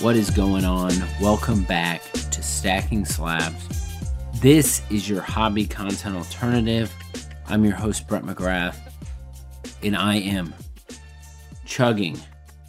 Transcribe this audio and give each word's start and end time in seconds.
What 0.00 0.16
is 0.16 0.30
going 0.30 0.64
on? 0.64 0.92
Welcome 1.20 1.62
back 1.64 2.02
to 2.12 2.42
Stacking 2.42 3.04
Slabs. 3.04 3.68
This 4.36 4.80
is 4.88 5.06
your 5.06 5.20
hobby 5.20 5.66
content 5.66 6.16
alternative. 6.16 6.90
I'm 7.46 7.66
your 7.66 7.74
host, 7.74 8.08
Brett 8.08 8.22
McGrath, 8.22 8.78
and 9.82 9.94
I 9.94 10.16
am 10.16 10.54
chugging 11.66 12.18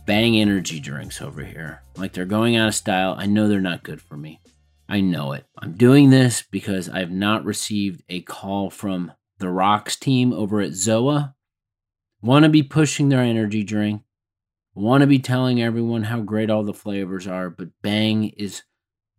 bang 0.06 0.36
energy 0.36 0.82
drinks 0.82 1.22
over 1.22 1.42
here. 1.42 1.82
Like 1.96 2.12
they're 2.12 2.26
going 2.26 2.58
out 2.58 2.68
of 2.68 2.76
style. 2.76 3.16
I 3.18 3.28
know 3.28 3.48
they're 3.48 3.62
not 3.62 3.84
good 3.84 4.02
for 4.02 4.18
me. 4.18 4.42
I 4.90 5.00
know 5.00 5.32
it. 5.32 5.46
I'm 5.58 5.78
doing 5.78 6.10
this 6.10 6.44
because 6.52 6.90
I've 6.90 7.12
not 7.12 7.46
received 7.46 8.04
a 8.10 8.20
call 8.20 8.70
from 8.70 9.14
the 9.38 9.48
Rocks 9.48 9.96
team 9.96 10.34
over 10.34 10.60
at 10.60 10.72
Zoa. 10.72 11.34
Want 12.22 12.44
to 12.44 12.50
be 12.50 12.62
pushing 12.62 13.08
their 13.08 13.22
energy 13.22 13.64
drink 13.64 14.02
want 14.74 15.02
to 15.02 15.08
be 15.08 15.20
telling 15.20 15.62
everyone 15.62 16.04
how 16.04 16.22
great 16.22 16.50
all 16.50 16.64
the 16.64 16.74
flavors 16.74 17.28
are, 17.28 17.50
but 17.50 17.70
Bang 17.82 18.30
is 18.30 18.64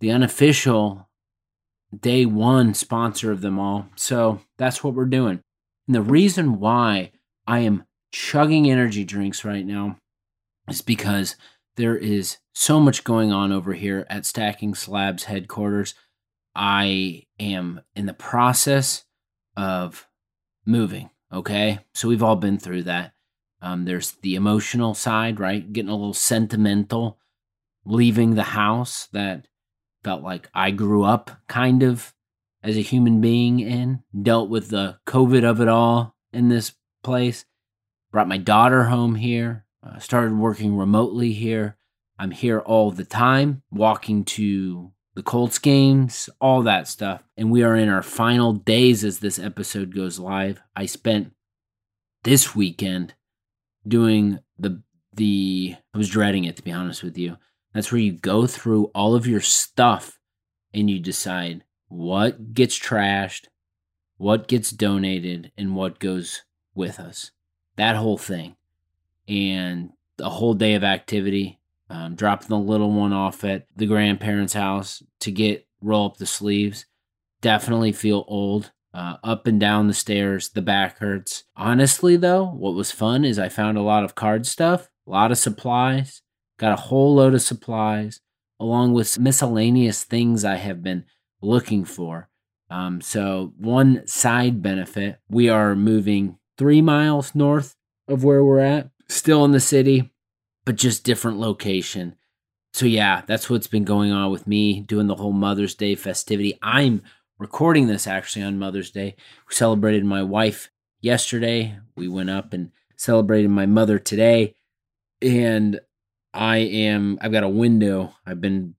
the 0.01 0.11
unofficial 0.11 1.09
day 1.99 2.25
one 2.25 2.75
sponsor 2.75 3.31
of 3.31 3.41
them 3.41 3.59
all. 3.59 3.87
So 3.97 4.41
that's 4.57 4.83
what 4.83 4.95
we're 4.95 5.05
doing. 5.05 5.43
And 5.87 5.95
the 5.95 6.03
reason 6.03 6.59
why 6.59 7.13
I 7.47 7.61
am 7.61 7.85
chugging 8.13 8.71
energy 8.71 9.05
drinks 9.05 9.45
right 9.45 9.67
now 9.67 9.99
is 10.69 10.81
because 10.81 11.37
there 11.77 11.97
is 11.97 12.39
so 12.55 12.81
much 12.81 13.05
going 13.05 13.33
on 13.33 13.53
over 13.53 13.73
here 13.73 14.07
at 14.09 14.27
Stacking 14.27 14.75
Slabs 14.75 15.25
headquarters. 15.25 15.95
I 16.55 17.25
am 17.41 17.81
in 17.97 18.07
the 18.07 18.15
process 18.15 19.05
of 19.57 20.07
moving. 20.67 21.11
Okay. 21.33 21.81
So 21.95 22.09
we've 22.09 22.23
all 22.23 22.37
been 22.37 22.59
through 22.59 22.85
that. 22.85 23.13
Um, 23.63 23.85
there's 23.85 24.13
the 24.23 24.35
emotional 24.35 24.93
side, 24.93 25.39
right? 25.39 25.73
Getting 25.73 25.89
a 25.89 25.95
little 25.95 26.13
sentimental, 26.13 27.19
leaving 27.85 28.35
the 28.35 28.43
house 28.43 29.09
that 29.13 29.47
felt 30.03 30.23
like 30.23 30.51
I 30.53 30.73
grew 30.73 31.05
up 31.05 31.31
kind 31.49 31.85
of 31.85 32.13
as 32.63 32.77
a 32.77 32.81
human 32.81 33.21
being 33.21 33.61
in, 33.61 34.03
dealt 34.21 34.49
with 34.49 34.69
the 34.69 34.99
COVID 35.07 35.45
of 35.45 35.61
it 35.61 35.69
all 35.69 36.17
in 36.33 36.49
this 36.49 36.73
place, 37.05 37.45
brought 38.11 38.29
my 38.29 38.39
daughter 38.39 38.85
home 38.85 39.15
here, 39.15 39.65
uh, 39.85 39.99
started 39.99 40.37
working 40.37 40.77
remotely 40.77 41.33
here. 41.33 41.77
I'm 42.19 42.31
here 42.31 42.61
all 42.61 42.91
the 42.91 43.05
time, 43.05 43.63
walking 43.71 44.25
to 44.25 44.93
the 45.15 45.23
Colts 45.23 45.59
games, 45.59 46.29
all 46.41 46.63
that 46.63 46.89
stuff. 46.89 47.23
And 47.37 47.51
we 47.51 47.63
are 47.63 47.77
in 47.77 47.89
our 47.89 48.03
final 48.03 48.53
days 48.53 49.05
as 49.05 49.19
this 49.19 49.39
episode 49.39 49.95
goes 49.95 50.19
live. 50.19 50.61
I 50.75 50.87
spent 50.87 51.33
this 52.23 52.55
weekend 52.55 53.15
doing 53.87 54.39
the 54.59 54.83
the 55.15 55.77
I 55.95 55.99
was 55.99 56.09
dreading 56.09 56.45
it 56.45 56.57
to 56.57 56.63
be 56.63 56.73
honest 56.73 57.03
with 57.03 57.19
you. 57.19 57.37
That's 57.75 57.91
where 57.91 58.01
you 58.01 58.13
go 58.13 58.47
through 58.47 58.87
all 58.95 59.15
of 59.15 59.27
your 59.27 59.41
stuff 59.41 60.19
and 60.75 60.91
you 60.91 60.99
decide 60.99 61.65
what 61.89 62.55
gets 62.55 62.79
trashed, 62.79 63.47
what 64.17 64.49
gets 64.49 64.71
donated, 64.71 65.53
and 65.57 65.75
what 65.75 65.99
goes 65.99 66.43
with 66.75 66.99
us. 66.99 67.31
That 67.77 67.97
whole 67.97 68.19
thing. 68.19 68.57
And 69.29 69.91
a 70.19 70.31
whole 70.31 70.55
day 70.55 70.75
of 70.75 70.85
activity. 70.85 71.59
Um, 71.91 72.15
dropping 72.15 72.49
the 72.49 72.59
little 72.59 72.91
one 72.91 73.13
off 73.13 73.45
at 73.45 73.67
the 73.77 73.87
grandparents' 73.87 74.55
house 74.55 75.03
to 75.21 75.31
get 75.31 75.67
roll 75.83 76.07
up 76.07 76.17
the 76.17 76.25
sleeves. 76.25 76.87
Definitely 77.43 77.93
feel 77.93 78.25
old 78.29 78.73
uh, 78.95 79.17
up 79.25 79.47
and 79.47 79.59
down 79.59 79.89
the 79.89 79.95
stairs. 79.95 80.51
The 80.51 80.63
back 80.63 80.99
hurts. 80.99 81.45
Honestly, 81.57 82.17
though, 82.17 82.45
what 82.45 82.75
was 82.75 82.91
fun 82.93 83.25
is 83.25 83.39
I 83.39 83.49
found 83.49 83.79
a 83.79 83.83
lot 83.83 84.05
of 84.05 84.15
card 84.15 84.47
stuff, 84.47 84.89
a 85.07 85.11
lot 85.11 85.33
of 85.33 85.39
supplies, 85.39 86.23
got 86.59 86.73
a 86.73 86.83
whole 86.83 87.15
load 87.15 87.35
of 87.35 87.43
supplies, 87.43 88.21
along 88.61 88.93
with 88.93 89.19
miscellaneous 89.19 90.05
things 90.05 90.45
I 90.45 90.57
have 90.57 90.83
been 90.83 91.05
looking 91.41 91.85
for. 91.85 92.29
Um, 92.71 93.01
so, 93.01 93.53
one 93.59 94.07
side 94.07 94.63
benefit 94.63 95.19
we 95.29 95.49
are 95.49 95.75
moving 95.75 96.39
three 96.57 96.81
miles 96.81 97.35
north 97.35 97.77
of 98.09 98.25
where 98.25 98.43
we're 98.43 98.61
at, 98.61 98.91
still 99.09 99.45
in 99.45 99.53
the 99.53 99.61
city, 99.61 100.11
but 100.65 100.77
just 100.77 101.05
different 101.05 101.39
location. 101.39 102.17
So, 102.73 102.87
yeah, 102.87 103.23
that's 103.27 103.51
what's 103.51 103.67
been 103.67 103.85
going 103.85 104.13
on 104.13 104.31
with 104.31 104.47
me 104.47 104.81
doing 104.81 105.07
the 105.07 105.17
whole 105.17 105.33
Mother's 105.33 105.75
Day 105.75 105.95
festivity. 105.95 106.59
I'm 106.63 107.03
recording 107.43 107.89
this 107.89 108.07
actually 108.07 108.45
on 108.45 108.57
Mother's 108.57 108.93
Day. 108.93 109.17
We 109.49 109.55
celebrated 109.55 110.05
my 110.05 110.23
wife 110.23 110.71
yesterday. 111.01 111.77
We 111.97 112.07
went 112.07 112.31
up 112.31 112.53
and 112.53 112.71
celebrated 112.97 113.51
my 113.51 113.67
mother 113.67 113.99
today. 113.99 114.55
And 115.21 115.81
I 116.33 116.59
am, 116.59 117.19
I've 117.21 117.33
got 117.33 117.43
a 117.43 117.49
window. 117.49 118.15
I've 118.25 118.41
been 118.41 118.77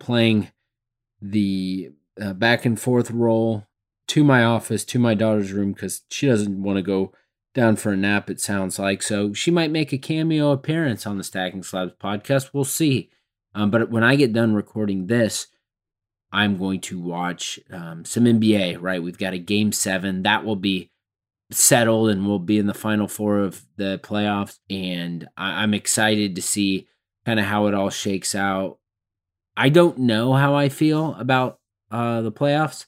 playing 0.00 0.50
the 1.22 1.92
uh, 2.20 2.32
back 2.32 2.64
and 2.64 2.78
forth 2.80 3.12
role 3.12 3.68
to 4.08 4.24
my 4.24 4.42
office, 4.42 4.84
to 4.86 4.98
my 4.98 5.14
daughter's 5.14 5.52
room, 5.52 5.72
because 5.72 6.02
she 6.10 6.26
doesn't 6.26 6.64
want 6.64 6.78
to 6.78 6.82
go 6.82 7.12
down 7.54 7.76
for 7.76 7.92
a 7.92 7.96
nap, 7.96 8.28
it 8.28 8.40
sounds 8.40 8.76
like. 8.76 9.02
So 9.02 9.32
she 9.32 9.52
might 9.52 9.70
make 9.70 9.92
a 9.92 9.98
cameo 9.98 10.50
appearance 10.50 11.06
on 11.06 11.16
the 11.16 11.22
Stacking 11.22 11.62
Slabs 11.62 11.92
podcast. 12.02 12.50
We'll 12.52 12.64
see. 12.64 13.10
Um, 13.54 13.70
but 13.70 13.88
when 13.88 14.02
I 14.02 14.16
get 14.16 14.32
done 14.32 14.52
recording 14.52 15.06
this, 15.06 15.46
I'm 16.34 16.58
going 16.58 16.80
to 16.82 16.98
watch 17.00 17.60
um, 17.70 18.04
some 18.04 18.24
NBA, 18.24 18.78
right? 18.80 19.02
We've 19.02 19.16
got 19.16 19.34
a 19.34 19.38
game 19.38 19.70
seven 19.70 20.24
that 20.24 20.44
will 20.44 20.56
be 20.56 20.90
settled 21.52 22.10
and 22.10 22.26
we'll 22.26 22.40
be 22.40 22.58
in 22.58 22.66
the 22.66 22.74
final 22.74 23.06
four 23.06 23.38
of 23.38 23.64
the 23.76 24.00
playoffs. 24.02 24.58
And 24.68 25.28
I- 25.36 25.62
I'm 25.62 25.74
excited 25.74 26.34
to 26.34 26.42
see 26.42 26.88
kind 27.24 27.38
of 27.38 27.46
how 27.46 27.68
it 27.68 27.74
all 27.74 27.90
shakes 27.90 28.34
out. 28.34 28.78
I 29.56 29.68
don't 29.68 29.98
know 29.98 30.32
how 30.32 30.56
I 30.56 30.68
feel 30.68 31.14
about 31.14 31.60
uh, 31.90 32.22
the 32.22 32.32
playoffs 32.32 32.86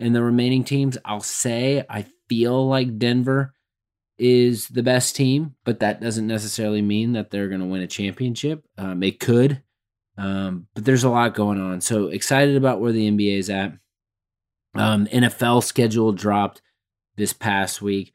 and 0.00 0.12
the 0.14 0.22
remaining 0.22 0.64
teams. 0.64 0.98
I'll 1.04 1.20
say 1.20 1.84
I 1.88 2.06
feel 2.28 2.66
like 2.66 2.98
Denver 2.98 3.54
is 4.18 4.66
the 4.66 4.82
best 4.82 5.14
team, 5.14 5.54
but 5.64 5.78
that 5.78 6.00
doesn't 6.00 6.26
necessarily 6.26 6.82
mean 6.82 7.12
that 7.12 7.30
they're 7.30 7.48
going 7.48 7.60
to 7.60 7.66
win 7.66 7.82
a 7.82 7.86
championship. 7.86 8.64
Um, 8.76 9.04
it 9.04 9.20
could. 9.20 9.62
Um, 10.18 10.66
but 10.74 10.84
there's 10.84 11.04
a 11.04 11.10
lot 11.10 11.34
going 11.34 11.60
on. 11.60 11.80
So 11.80 12.08
excited 12.08 12.56
about 12.56 12.80
where 12.80 12.92
the 12.92 13.08
NBA 13.08 13.38
is 13.38 13.48
at. 13.48 13.72
Um, 14.74 15.06
NFL 15.06 15.62
schedule 15.62 16.12
dropped 16.12 16.60
this 17.16 17.32
past 17.32 17.80
week. 17.80 18.12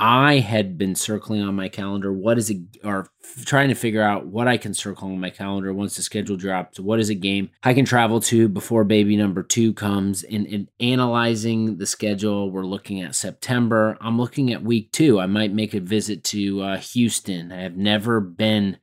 I 0.00 0.38
had 0.38 0.78
been 0.78 0.94
circling 0.94 1.42
on 1.42 1.56
my 1.56 1.68
calendar 1.68 2.12
what 2.12 2.38
is 2.38 2.50
it, 2.50 2.58
or 2.84 3.08
f- 3.24 3.44
trying 3.44 3.68
to 3.68 3.74
figure 3.74 4.02
out 4.02 4.26
what 4.26 4.46
I 4.46 4.56
can 4.56 4.72
circle 4.72 5.08
on 5.08 5.18
my 5.18 5.30
calendar 5.30 5.72
once 5.72 5.96
the 5.96 6.02
schedule 6.02 6.36
drops. 6.36 6.78
What 6.78 7.00
is 7.00 7.08
a 7.08 7.16
game 7.16 7.50
I 7.64 7.74
can 7.74 7.84
travel 7.84 8.20
to 8.20 8.48
before 8.48 8.84
baby 8.84 9.16
number 9.16 9.42
two 9.42 9.72
comes? 9.74 10.22
And, 10.22 10.46
and 10.46 10.68
analyzing 10.78 11.78
the 11.78 11.86
schedule, 11.86 12.50
we're 12.50 12.62
looking 12.62 13.00
at 13.00 13.16
September. 13.16 13.98
I'm 14.00 14.20
looking 14.20 14.52
at 14.52 14.62
week 14.62 14.92
two. 14.92 15.18
I 15.18 15.26
might 15.26 15.52
make 15.52 15.74
a 15.74 15.80
visit 15.80 16.22
to 16.24 16.62
uh, 16.62 16.76
Houston. 16.76 17.50
I 17.50 17.62
have 17.62 17.76
never 17.76 18.20
been 18.20 18.78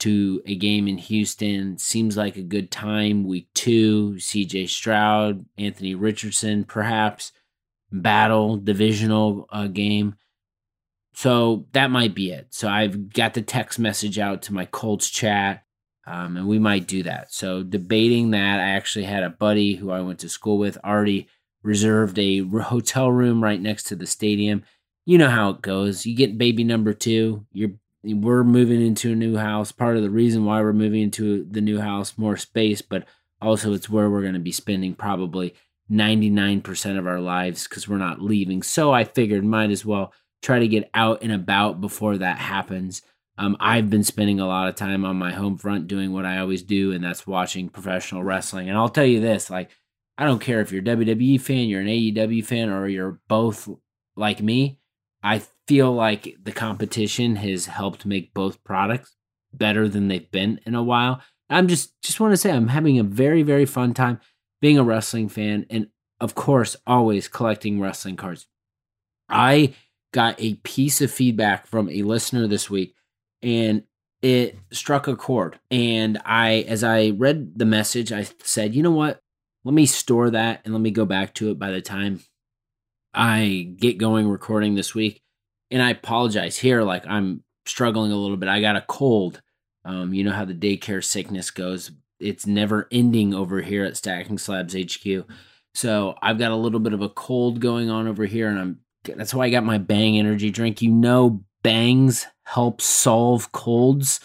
to 0.00 0.42
a 0.46 0.54
game 0.54 0.88
in 0.88 0.98
Houston. 0.98 1.78
Seems 1.78 2.16
like 2.16 2.36
a 2.36 2.42
good 2.42 2.70
time. 2.70 3.26
Week 3.26 3.48
two, 3.54 4.14
CJ 4.18 4.68
Stroud, 4.68 5.44
Anthony 5.56 5.94
Richardson, 5.94 6.64
perhaps 6.64 7.32
battle 7.90 8.56
divisional 8.56 9.46
uh, 9.50 9.66
game. 9.66 10.16
So 11.14 11.66
that 11.72 11.90
might 11.90 12.14
be 12.14 12.30
it. 12.30 12.48
So 12.50 12.68
I've 12.68 13.12
got 13.12 13.34
the 13.34 13.42
text 13.42 13.78
message 13.78 14.18
out 14.18 14.42
to 14.42 14.54
my 14.54 14.66
Colts 14.66 15.10
chat, 15.10 15.64
um, 16.06 16.36
and 16.36 16.46
we 16.46 16.58
might 16.58 16.86
do 16.86 17.02
that. 17.02 17.32
So 17.32 17.62
debating 17.62 18.30
that, 18.30 18.60
I 18.60 18.70
actually 18.70 19.06
had 19.06 19.24
a 19.24 19.30
buddy 19.30 19.74
who 19.74 19.90
I 19.90 20.00
went 20.00 20.20
to 20.20 20.28
school 20.28 20.58
with 20.58 20.78
already 20.84 21.26
reserved 21.62 22.18
a 22.18 22.46
hotel 22.46 23.10
room 23.10 23.42
right 23.42 23.60
next 23.60 23.84
to 23.84 23.96
the 23.96 24.06
stadium. 24.06 24.62
You 25.06 25.18
know 25.18 25.30
how 25.30 25.50
it 25.50 25.62
goes. 25.62 26.06
You 26.06 26.14
get 26.14 26.38
baby 26.38 26.62
number 26.62 26.92
two, 26.92 27.46
you're 27.52 27.72
we're 28.02 28.44
moving 28.44 28.80
into 28.80 29.12
a 29.12 29.16
new 29.16 29.36
house. 29.36 29.72
Part 29.72 29.96
of 29.96 30.02
the 30.02 30.10
reason 30.10 30.44
why 30.44 30.60
we're 30.60 30.72
moving 30.72 31.02
into 31.02 31.44
the 31.44 31.60
new 31.60 31.80
house, 31.80 32.16
more 32.16 32.36
space, 32.36 32.82
but 32.82 33.06
also 33.40 33.72
it's 33.72 33.90
where 33.90 34.08
we're 34.10 34.22
going 34.22 34.34
to 34.34 34.40
be 34.40 34.52
spending 34.52 34.94
probably 34.94 35.54
99% 35.90 36.98
of 36.98 37.06
our 37.06 37.20
lives 37.20 37.66
because 37.66 37.88
we're 37.88 37.96
not 37.96 38.20
leaving. 38.20 38.62
So 38.62 38.92
I 38.92 39.04
figured 39.04 39.44
might 39.44 39.70
as 39.70 39.84
well 39.84 40.12
try 40.42 40.58
to 40.58 40.68
get 40.68 40.90
out 40.94 41.22
and 41.22 41.32
about 41.32 41.80
before 41.80 42.18
that 42.18 42.38
happens. 42.38 43.02
Um, 43.36 43.56
I've 43.60 43.88
been 43.88 44.02
spending 44.02 44.40
a 44.40 44.46
lot 44.46 44.68
of 44.68 44.74
time 44.74 45.04
on 45.04 45.16
my 45.16 45.32
home 45.32 45.58
front 45.58 45.86
doing 45.86 46.12
what 46.12 46.26
I 46.26 46.38
always 46.38 46.62
do, 46.62 46.92
and 46.92 47.02
that's 47.02 47.26
watching 47.26 47.68
professional 47.68 48.24
wrestling. 48.24 48.68
And 48.68 48.76
I'll 48.76 48.88
tell 48.88 49.06
you 49.06 49.20
this 49.20 49.48
like, 49.48 49.70
I 50.16 50.24
don't 50.24 50.40
care 50.40 50.60
if 50.60 50.72
you're 50.72 50.82
a 50.82 50.84
WWE 50.84 51.40
fan, 51.40 51.68
you're 51.68 51.80
an 51.80 51.86
AEW 51.86 52.44
fan, 52.44 52.70
or 52.70 52.88
you're 52.88 53.20
both 53.28 53.68
like 54.16 54.42
me. 54.42 54.80
I 55.22 55.42
feel 55.68 55.92
like 55.92 56.36
the 56.42 56.52
competition 56.52 57.36
has 57.36 57.66
helped 57.66 58.06
make 58.06 58.34
both 58.34 58.64
products 58.64 59.14
better 59.52 59.88
than 59.88 60.08
they've 60.08 60.30
been 60.30 60.58
in 60.66 60.74
a 60.74 60.82
while. 60.82 61.22
I'm 61.50 61.68
just 61.68 62.00
just 62.02 62.20
want 62.20 62.32
to 62.32 62.36
say 62.36 62.50
I'm 62.50 62.68
having 62.68 62.98
a 62.98 63.04
very 63.04 63.42
very 63.42 63.66
fun 63.66 63.94
time 63.94 64.20
being 64.60 64.78
a 64.78 64.82
wrestling 64.82 65.28
fan 65.28 65.66
and 65.70 65.88
of 66.20 66.34
course 66.34 66.74
always 66.86 67.28
collecting 67.28 67.80
wrestling 67.80 68.16
cards. 68.16 68.46
I 69.28 69.74
got 70.12 70.40
a 70.40 70.54
piece 70.54 71.00
of 71.00 71.10
feedback 71.10 71.66
from 71.66 71.88
a 71.90 72.02
listener 72.02 72.46
this 72.46 72.70
week 72.70 72.94
and 73.42 73.82
it 74.22 74.58
struck 74.72 75.06
a 75.06 75.16
chord. 75.16 75.60
And 75.70 76.18
I, 76.24 76.64
as 76.66 76.82
I 76.82 77.10
read 77.10 77.58
the 77.58 77.64
message, 77.64 78.10
I 78.10 78.26
said, 78.42 78.74
you 78.74 78.82
know 78.82 78.90
what? 78.90 79.20
Let 79.64 79.74
me 79.74 79.86
store 79.86 80.30
that 80.30 80.62
and 80.64 80.74
let 80.74 80.80
me 80.80 80.90
go 80.90 81.04
back 81.04 81.34
to 81.34 81.50
it 81.50 81.58
by 81.58 81.70
the 81.70 81.82
time 81.82 82.20
I 83.14 83.74
get 83.76 83.98
going 83.98 84.28
recording 84.28 84.74
this 84.74 84.94
week. 84.94 85.22
And 85.70 85.82
I 85.82 85.90
apologize 85.90 86.56
here, 86.56 86.82
like 86.82 87.06
I'm 87.06 87.42
struggling 87.66 88.12
a 88.12 88.16
little 88.16 88.36
bit. 88.36 88.48
I 88.48 88.60
got 88.60 88.76
a 88.76 88.84
cold. 88.88 89.42
Um, 89.84 90.12
you 90.12 90.24
know 90.24 90.32
how 90.32 90.44
the 90.44 90.54
daycare 90.54 91.04
sickness 91.04 91.50
goes. 91.50 91.90
It's 92.20 92.46
never 92.46 92.88
ending 92.90 93.34
over 93.34 93.60
here 93.60 93.84
at 93.84 93.96
Stacking 93.96 94.38
Slabs 94.38 94.74
HQ. 94.74 95.26
So 95.74 96.14
I've 96.20 96.38
got 96.38 96.50
a 96.50 96.56
little 96.56 96.80
bit 96.80 96.92
of 96.92 97.02
a 97.02 97.08
cold 97.08 97.60
going 97.60 97.90
on 97.90 98.08
over 98.08 98.24
here, 98.24 98.48
and 98.48 98.58
I'm 98.58 98.80
that's 99.04 99.32
why 99.32 99.46
I 99.46 99.50
got 99.50 99.64
my 99.64 99.78
Bang 99.78 100.18
energy 100.18 100.50
drink. 100.50 100.82
You 100.82 100.90
know, 100.90 101.44
Bangs 101.62 102.26
help 102.44 102.80
solve 102.80 103.52
colds. 103.52 104.20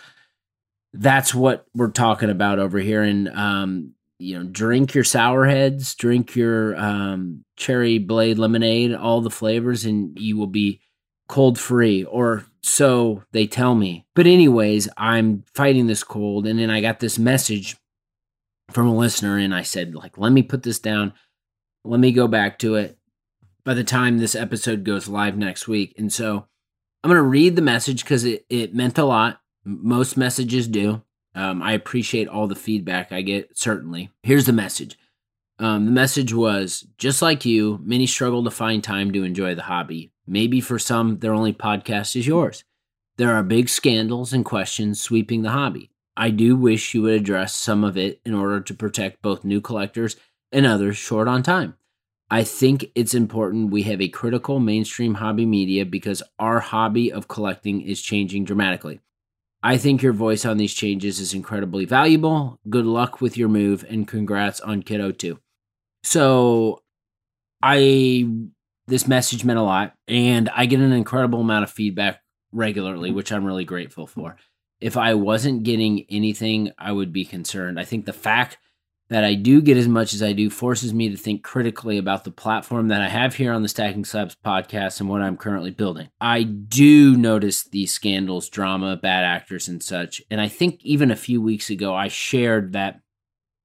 That's 0.94 1.34
what 1.34 1.66
we're 1.74 1.92
talking 1.92 2.30
about 2.30 2.60
over 2.60 2.80
here. 2.80 3.04
And 3.04 3.30
um, 3.30 3.94
you 4.20 4.38
know, 4.38 4.46
drink 4.50 4.94
your 4.94 5.04
sour 5.04 5.46
heads, 5.46 5.96
drink 5.96 6.36
your 6.36 6.76
um, 6.78 7.44
cherry 7.58 7.98
blade 7.98 8.38
lemonade, 8.38 8.94
all 8.94 9.22
the 9.22 9.30
flavors, 9.30 9.86
and 9.86 10.18
you 10.20 10.38
will 10.38 10.48
be 10.48 10.82
cold 11.28 11.60
free, 11.60 12.04
or 12.04 12.46
so 12.62 13.24
they 13.32 13.48
tell 13.48 13.76
me. 13.76 14.06
But 14.16 14.28
anyways, 14.28 14.90
I'm 14.98 15.44
fighting 15.54 15.88
this 15.88 16.04
cold, 16.04 16.46
and 16.46 16.60
then 16.60 16.70
I 16.70 16.82
got 16.82 17.00
this 17.00 17.20
message 17.20 17.78
from 18.72 18.88
a 18.88 18.96
listener, 18.96 19.38
and 19.38 19.54
I 19.54 19.62
said, 19.62 19.96
like, 19.96 20.18
let 20.18 20.32
me 20.32 20.42
put 20.42 20.64
this 20.64 20.80
down. 20.80 21.14
Let 21.84 22.00
me 22.00 22.12
go 22.12 22.28
back 22.28 22.60
to 22.60 22.76
it 22.76 22.98
by 23.64 23.74
the 23.74 23.84
time 23.84 24.18
this 24.18 24.36
episode 24.36 24.84
goes 24.84 25.08
live 25.08 25.38
next 25.38 25.68
week. 25.68 25.94
And 25.98 26.12
so 26.12 26.48
I'm 27.04 27.10
going 27.10 27.18
to 27.18 27.24
read 27.24 27.56
the 27.56 27.62
message 27.62 28.04
because 28.04 28.24
it, 28.24 28.46
it 28.50 28.74
meant 28.74 28.98
a 28.98 29.06
lot. 29.06 29.42
Most 29.66 30.18
messages 30.18 30.68
do. 30.68 31.02
Um, 31.36 31.62
I 31.62 31.74
appreciate 31.74 32.28
all 32.28 32.48
the 32.48 32.56
feedback 32.56 33.12
I 33.12 33.22
get, 33.22 33.58
certainly. 33.58 34.12
Here's 34.24 34.46
the 34.46 34.54
message 34.54 34.98
um, 35.60 35.86
the 35.86 35.92
message 35.92 36.34
was 36.34 36.88
just 36.98 37.22
like 37.22 37.46
you, 37.46 37.80
many 37.84 38.08
struggle 38.08 38.44
to 38.44 38.52
find 38.52 38.84
time 38.84 39.12
to 39.14 39.24
enjoy 39.24 39.56
the 39.56 39.64
hobby. 39.64 40.12
Maybe 40.26 40.62
for 40.62 40.80
some, 40.80 41.20
their 41.20 41.34
only 41.34 41.54
podcast 41.54 42.16
is 42.16 42.28
yours. 42.28 42.64
There 43.18 43.34
are 43.34 43.44
big 43.44 43.70
scandals 43.70 44.34
and 44.34 44.44
questions 44.44 45.02
sweeping 45.02 45.42
the 45.42 45.52
hobby. 45.52 45.92
I 46.16 46.30
do 46.30 46.56
wish 46.56 46.94
you 46.94 47.04
would 47.04 47.14
address 47.14 47.56
some 47.56 47.84
of 47.84 47.98
it 47.98 48.22
in 48.26 48.34
order 48.34 48.62
to 48.62 48.74
protect 48.74 49.22
both 49.22 49.44
new 49.44 49.62
collectors 49.62 50.16
and 50.52 50.66
others 50.66 50.98
short 50.98 51.28
on 51.28 51.44
time. 51.44 51.76
I 52.30 52.44
think 52.44 52.92
it's 52.96 53.14
important 53.14 53.72
we 53.72 53.84
have 53.84 54.02
a 54.02 54.08
critical 54.08 54.60
mainstream 54.60 55.16
hobby 55.16 55.46
media 55.46 55.86
because 55.86 56.24
our 56.40 56.60
hobby 56.60 57.12
of 57.12 57.28
collecting 57.28 57.82
is 57.82 58.02
changing 58.02 58.46
dramatically. 58.46 59.02
I 59.62 59.78
think 59.78 60.02
your 60.02 60.14
voice 60.14 60.46
on 60.46 60.58
these 60.58 60.74
changes 60.74 61.20
is 61.20 61.34
incredibly 61.34 61.86
valuable. 61.86 62.60
Good 62.70 62.86
luck 62.86 63.22
with 63.22 63.38
your 63.38 63.50
move 63.50 63.86
and 63.88 64.08
congrats 64.08 64.60
on 64.60 64.84
Kiddo 64.84 65.12
2. 65.12 65.40
So, 66.04 66.82
I 67.62 68.28
this 68.88 69.08
message 69.08 69.46
meant 69.46 69.60
a 69.60 69.64
lot 69.64 69.94
and 70.08 70.50
I 70.50 70.66
get 70.66 70.80
an 70.80 70.92
incredible 70.92 71.42
amount 71.42 71.64
of 71.64 71.72
feedback 71.72 72.22
regularly, 72.52 73.10
mm-hmm. 73.10 73.16
which 73.16 73.32
I'm 73.32 73.46
really 73.46 73.66
grateful 73.66 74.08
for. 74.08 74.38
If 74.80 74.98
I 74.98 75.14
wasn't 75.14 75.64
getting 75.64 76.06
anything, 76.10 76.72
I 76.78 76.92
would 76.92 77.14
be 77.14 77.26
concerned. 77.26 77.80
I 77.80 77.86
think 77.86 78.06
the 78.06 78.14
fact 78.14 78.58
that 79.10 79.24
I 79.24 79.36
do 79.36 79.62
get 79.62 79.78
as 79.78 79.88
much 79.88 80.14
as 80.14 80.24
I 80.24 80.34
do 80.34 80.50
forces 80.50 80.94
me 80.94 81.10
to 81.10 81.18
think 81.18 81.44
critically 81.44 81.98
about 81.98 82.24
the 82.24 82.32
platform 82.32 82.88
that 82.88 83.02
I 83.02 83.10
have 83.10 83.36
here 83.36 83.54
on 83.54 83.62
the 83.62 83.70
Stacking 83.70 84.06
Slabs 84.06 84.36
podcast 84.44 85.00
and 85.00 85.10
what 85.10 85.22
I'm 85.22 85.38
currently 85.38 85.72
building. 85.72 86.10
I 86.20 86.44
do 86.44 87.16
notice 87.16 87.64
these 87.64 87.94
scandals, 87.94 88.50
drama, 88.50 88.98
bad 88.98 89.24
actors, 89.24 89.68
and 89.68 89.84
such. 89.84 90.22
And 90.32 90.42
I 90.42 90.48
think 90.48 90.84
even 90.84 91.12
a 91.12 91.16
few 91.16 91.42
weeks 91.42 91.70
ago, 91.70 91.94
I 91.94 92.08
shared 92.08 92.74
that 92.74 93.02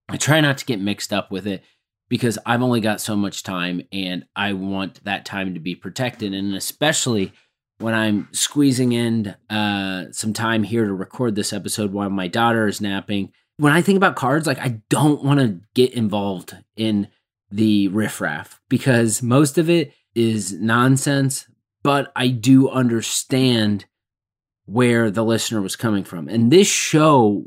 I 0.09 0.17
try 0.17 0.41
not 0.41 0.59
to 0.59 0.67
get 0.67 0.81
mixed 0.81 1.13
up 1.13 1.31
with 1.31 1.47
it 1.47 1.63
because 2.09 2.39
I've 2.47 2.63
only 2.63 2.81
got 2.81 3.01
so 3.01 3.17
much 3.17 3.43
time 3.43 3.83
and 3.93 4.25
I 4.35 4.53
want 4.55 5.05
that 5.05 5.25
time 5.25 5.55
to 5.55 5.61
be 5.61 5.75
protected. 5.75 6.33
And 6.33 6.55
especially 6.55 7.33
when 7.79 7.95
I'm 7.95 8.29
squeezing 8.33 8.93
in 8.93 9.37
uh, 9.51 10.07
some 10.13 10.33
time 10.33 10.63
here 10.63 10.87
to 10.87 10.93
record 10.93 11.35
this 11.35 11.53
episode 11.53 11.93
while 11.93 12.11
my 12.11 12.29
daughter 12.29 12.67
is 12.67 12.81
napping 12.81 13.33
when 13.59 13.73
I 13.73 13.83
think 13.83 13.97
about 13.97 14.17
cards, 14.17 14.47
like 14.47 14.59
I 14.59 14.81
don't 14.89 15.23
want 15.23 15.41
to 15.41 15.61
get 15.75 15.93
involved 15.93 16.57
in 16.77 17.09
the 17.51 17.89
riffraff 17.89 18.61
because 18.69 19.23
most 19.23 19.59
of 19.59 19.69
it 19.69 19.93
is 20.15 20.53
nonsense, 20.53 21.47
but 21.83 22.13
I 22.17 22.29
do 22.29 22.71
understand 22.71 23.85
where 24.67 25.11
the 25.11 25.25
listener 25.25 25.61
was 25.61 25.77
coming 25.77 26.05
from. 26.05 26.29
And 26.29 26.53
this 26.53 26.69
show 26.69 27.45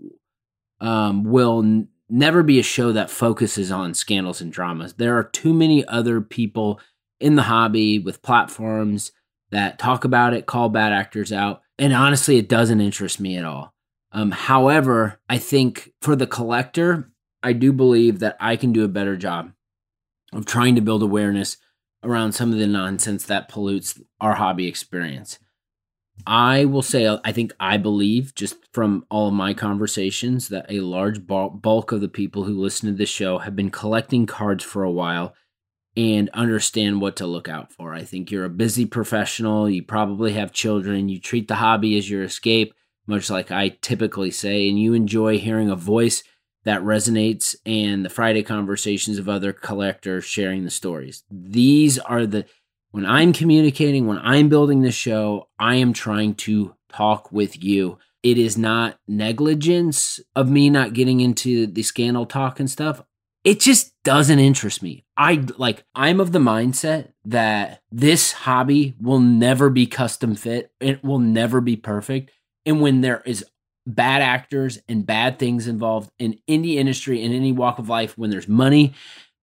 um, 0.80 1.24
will 1.24 1.86
never 2.12 2.44
be 2.44 2.60
a 2.60 2.64
show 2.64 2.92
that 2.92 3.10
focuses 3.10 3.72
on 3.72 3.94
scandals 3.94 4.42
and 4.42 4.52
dramas. 4.52 4.94
There 4.94 5.18
are 5.18 5.24
too 5.24 5.54
many 5.54 5.86
other 5.88 6.22
people 6.22 6.80
in 7.20 7.36
the 7.36 7.44
hobby 7.44 8.00
with 8.00 8.22
platforms 8.22 9.12
that 9.52 9.80
talk 9.80 10.04
about 10.04 10.34
it, 10.34 10.46
call 10.46 10.70
bad 10.70 10.92
actors 10.92 11.32
out. 11.32 11.62
And 11.80 11.94
honestly, 11.94 12.38
it 12.38 12.50
doesn't 12.50 12.82
interest 12.82 13.20
me 13.20 13.38
at 13.38 13.46
all. 13.46 13.74
Um, 14.12 14.32
however, 14.32 15.20
I 15.30 15.38
think 15.38 15.94
for 16.02 16.16
the 16.16 16.28
collector, 16.28 17.12
I 17.44 17.54
do 17.54 17.72
believe 17.72 18.20
that 18.20 18.38
I 18.40 18.56
can 18.56 18.74
do 18.74 18.84
a 18.84 18.90
better 18.90 19.16
job 19.16 19.54
of 20.34 20.46
trying 20.46 20.76
to 20.76 20.82
build 20.82 21.04
awareness 21.04 21.58
around 22.04 22.34
some 22.34 22.52
of 22.52 22.60
the 22.60 22.68
nonsense 22.68 23.26
that 23.26 23.48
pollutes 23.48 24.00
our 24.20 24.36
hobby 24.36 24.68
experience. 24.68 25.40
I 26.28 26.66
will 26.66 26.82
say, 26.82 27.18
I 27.24 27.32
think 27.32 27.54
I 27.60 27.78
believe, 27.78 28.36
just 28.36 28.56
from 28.74 29.06
all 29.10 29.28
of 29.28 29.34
my 29.34 29.54
conversations, 29.54 30.50
that 30.50 30.66
a 30.70 30.82
large 30.82 31.26
bulk 31.26 31.92
of 31.92 32.02
the 32.02 32.08
people 32.08 32.44
who 32.44 32.60
listen 32.60 32.90
to 32.90 32.96
this 32.96 33.10
show 33.10 33.40
have 33.40 33.56
been 33.56 33.72
collecting 33.72 34.26
cards 34.26 34.64
for 34.64 34.84
a 34.84 34.92
while 34.92 35.34
and 35.98 36.30
understand 36.30 37.02
what 37.02 37.16
to 37.18 37.28
look 37.28 37.50
out 37.50 37.72
for. 37.72 37.94
I 37.94 38.04
think 38.04 38.30
you're 38.30 38.46
a 38.46 38.50
busy 38.50 38.86
professional. 38.86 39.70
You 39.70 39.84
probably 39.84 40.34
have 40.34 40.54
children. 40.54 41.10
You 41.10 41.20
treat 41.20 41.48
the 41.48 41.56
hobby 41.56 41.98
as 41.98 42.10
your 42.10 42.24
escape 42.24 42.74
much 43.08 43.30
like 43.30 43.52
I 43.52 43.70
typically 43.82 44.32
say, 44.32 44.70
and 44.70 44.80
you 44.80 44.94
enjoy 44.94 45.38
hearing 45.38 45.70
a 45.70 45.76
voice 45.76 46.24
that 46.64 46.82
resonates 46.82 47.56
and 47.66 48.06
the 48.06 48.10
Friday 48.10 48.44
conversations 48.44 49.18
of 49.18 49.28
other 49.28 49.52
collectors 49.52 50.24
sharing 50.24 50.64
the 50.64 50.70
stories. 50.70 51.24
These 51.30 51.98
are 52.00 52.26
the, 52.26 52.46
when 52.92 53.06
I'm 53.06 53.34
communicating, 53.34 54.08
when 54.08 54.20
I'm 54.20 54.50
building 54.50 54.82
this 54.82 54.96
show, 54.96 55.50
I 55.60 55.76
am 55.76 55.94
trying 55.94 56.36
to 56.36 56.76
talk 56.92 57.32
with 57.32 57.64
you. 57.64 57.98
It 58.24 58.38
is 58.38 58.58
not 58.58 59.00
negligence 59.08 60.20
of 60.36 60.50
me 60.50 60.70
not 60.70 60.94
getting 60.94 61.22
into 61.22 61.68
the 61.68 61.84
scandal 61.84 62.26
talk 62.26 62.60
and 62.60 62.70
stuff. 62.70 63.04
It 63.44 63.60
just 63.60 63.94
doesn't 64.04 64.38
interest 64.38 64.84
me. 64.84 65.04
I 65.18 65.44
like, 65.58 65.84
I'm 65.96 66.20
of 66.20 66.32
the 66.32 66.40
mindset 66.40 67.14
that 67.26 67.82
this 67.92 68.32
hobby 68.32 68.94
will 69.02 69.20
never 69.20 69.72
be 69.72 69.88
custom 69.88 70.36
fit. 70.36 70.72
It 70.80 71.04
will 71.04 71.18
never 71.18 71.60
be 71.60 71.76
perfect 71.76 72.32
and 72.66 72.82
when 72.82 73.02
there 73.02 73.22
is 73.26 73.46
bad 73.88 74.22
actors 74.22 74.80
and 74.88 75.06
bad 75.06 75.40
things 75.40 75.68
involved 75.68 76.12
in 76.20 76.40
any 76.48 76.78
industry 76.78 77.24
in 77.24 77.34
any 77.34 77.52
walk 77.52 77.80
of 77.80 77.90
life, 77.90 78.18
when 78.18 78.30
there's 78.30 78.48
money, 78.48 78.94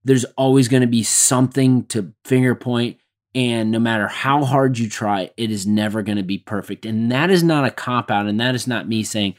there's 0.05 0.25
always 0.37 0.69
going 0.69 0.83
to 0.83 0.87
be 0.87 1.03
something 1.03 1.85
to 1.87 2.13
finger 2.25 2.55
point. 2.55 2.99
And 3.39 3.71
no 3.71 3.79
matter 3.79 4.09
how 4.09 4.45
hard 4.45 4.81
you 4.81 4.89
try, 4.89 5.31
it 5.37 5.53
is 5.53 5.65
never 5.65 6.03
going 6.03 6.19
to 6.19 6.25
be 6.25 6.39
perfect. 6.39 6.85
And 6.85 7.13
that 7.13 7.31
is 7.31 7.45
not 7.45 7.65
a 7.65 7.71
cop 7.71 8.11
out. 8.11 8.27
And 8.27 8.41
that 8.41 8.57
is 8.57 8.67
not 8.67 8.89
me 8.89 9.05
saying, 9.05 9.37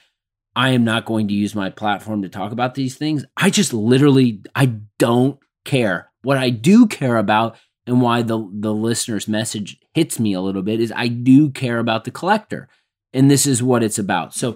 I 0.55 0.69
am 0.69 0.85
not 0.85 1.03
going 1.03 1.27
to 1.27 1.33
use 1.33 1.53
my 1.53 1.69
platform 1.69 2.21
to 2.21 2.29
talk 2.29 2.53
about 2.53 2.75
these 2.75 2.95
things. 2.95 3.25
I 3.35 3.49
just 3.49 3.73
literally, 3.73 4.41
I 4.55 4.67
don't 4.99 5.37
care. 5.65 6.13
What 6.21 6.37
I 6.37 6.49
do 6.49 6.87
care 6.87 7.17
about 7.17 7.57
and 7.85 8.01
why 8.01 8.21
the, 8.21 8.49
the 8.53 8.73
listener's 8.73 9.27
message 9.27 9.77
hits 9.93 10.17
me 10.17 10.31
a 10.31 10.39
little 10.39 10.61
bit 10.61 10.79
is 10.79 10.93
I 10.95 11.09
do 11.09 11.49
care 11.49 11.77
about 11.77 12.05
the 12.05 12.11
collector 12.11 12.69
and 13.11 13.29
this 13.29 13.45
is 13.45 13.61
what 13.61 13.83
it's 13.83 13.99
about. 13.99 14.33
So 14.33 14.55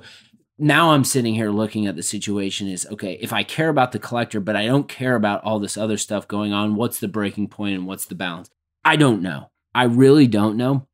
now 0.57 0.91
I'm 0.91 1.03
sitting 1.03 1.35
here 1.35 1.51
looking 1.51 1.85
at 1.85 1.97
the 1.97 2.03
situation 2.03 2.69
is 2.69 2.87
okay, 2.93 3.17
if 3.19 3.33
I 3.33 3.43
care 3.43 3.67
about 3.67 3.91
the 3.91 3.99
collector, 3.99 4.39
but 4.39 4.55
I 4.55 4.67
don't 4.67 4.87
care 4.87 5.15
about 5.15 5.43
all 5.43 5.59
this 5.59 5.75
other 5.75 5.97
stuff 5.97 6.29
going 6.29 6.53
on, 6.53 6.75
what's 6.75 7.01
the 7.01 7.09
breaking 7.09 7.49
point 7.49 7.75
and 7.75 7.85
what's 7.85 8.05
the 8.05 8.15
balance? 8.15 8.49
I 8.85 8.95
don't 8.95 9.21
know. 9.21 9.51
I 9.73 9.83
really 9.83 10.27
don't 10.27 10.57
know. 10.57 10.87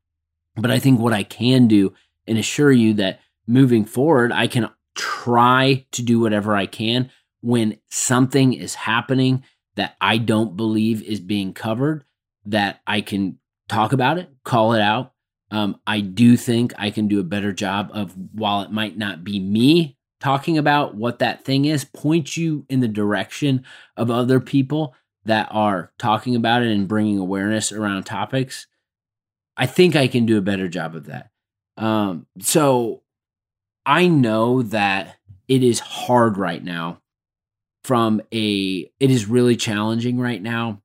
But 0.55 0.71
I 0.71 0.79
think 0.79 0.99
what 0.99 1.13
I 1.13 1.23
can 1.23 1.67
do 1.67 1.93
and 2.27 2.37
assure 2.37 2.71
you 2.71 2.93
that 2.95 3.19
moving 3.47 3.85
forward, 3.85 4.31
I 4.31 4.47
can 4.47 4.69
try 4.95 5.85
to 5.91 6.01
do 6.01 6.19
whatever 6.19 6.55
I 6.55 6.65
can 6.65 7.09
when 7.41 7.77
something 7.89 8.53
is 8.53 8.75
happening 8.75 9.43
that 9.75 9.95
I 10.01 10.17
don't 10.17 10.57
believe 10.57 11.01
is 11.03 11.21
being 11.21 11.53
covered, 11.53 12.03
that 12.45 12.81
I 12.85 13.01
can 13.01 13.39
talk 13.69 13.93
about 13.93 14.17
it, 14.17 14.29
call 14.43 14.73
it 14.73 14.81
out, 14.81 15.13
um, 15.51 15.79
I 15.87 16.01
do 16.01 16.37
think 16.37 16.73
I 16.77 16.91
can 16.91 17.07
do 17.07 17.19
a 17.19 17.23
better 17.23 17.51
job 17.51 17.89
of, 17.93 18.13
while 18.33 18.61
it 18.61 18.71
might 18.71 18.97
not 18.97 19.23
be 19.23 19.39
me 19.39 19.97
talking 20.19 20.57
about 20.57 20.95
what 20.95 21.19
that 21.19 21.45
thing 21.45 21.65
is, 21.65 21.85
point 21.85 22.35
you 22.35 22.65
in 22.69 22.81
the 22.81 22.87
direction 22.87 23.63
of 23.95 24.11
other 24.11 24.39
people 24.39 24.93
that 25.29 25.47
are 25.51 25.91
talking 25.99 26.35
about 26.35 26.63
it 26.63 26.71
and 26.71 26.87
bringing 26.87 27.19
awareness 27.19 27.71
around 27.71 28.03
topics. 28.03 28.65
I 29.55 29.67
think 29.67 29.95
I 29.95 30.07
can 30.07 30.25
do 30.25 30.39
a 30.39 30.41
better 30.41 30.67
job 30.67 30.95
of 30.95 31.05
that. 31.05 31.29
Um, 31.77 32.25
so 32.39 33.03
I 33.85 34.07
know 34.07 34.63
that 34.63 35.17
it 35.47 35.61
is 35.61 35.79
hard 35.79 36.37
right 36.37 36.63
now 36.63 37.01
from 37.83 38.21
a 38.33 38.91
it 38.99 39.11
is 39.11 39.27
really 39.27 39.55
challenging 39.55 40.19
right 40.19 40.41
now 40.41 40.81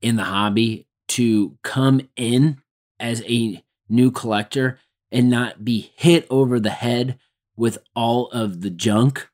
in 0.00 0.16
the 0.16 0.24
hobby 0.24 0.88
to 1.08 1.56
come 1.62 2.00
in 2.16 2.60
as 2.98 3.22
a 3.28 3.62
new 3.88 4.10
collector 4.10 4.80
and 5.12 5.30
not 5.30 5.64
be 5.64 5.92
hit 5.94 6.26
over 6.30 6.58
the 6.58 6.70
head 6.70 7.16
with 7.56 7.78
all 7.94 8.28
of 8.30 8.60
the 8.60 8.70
junk 8.70 9.28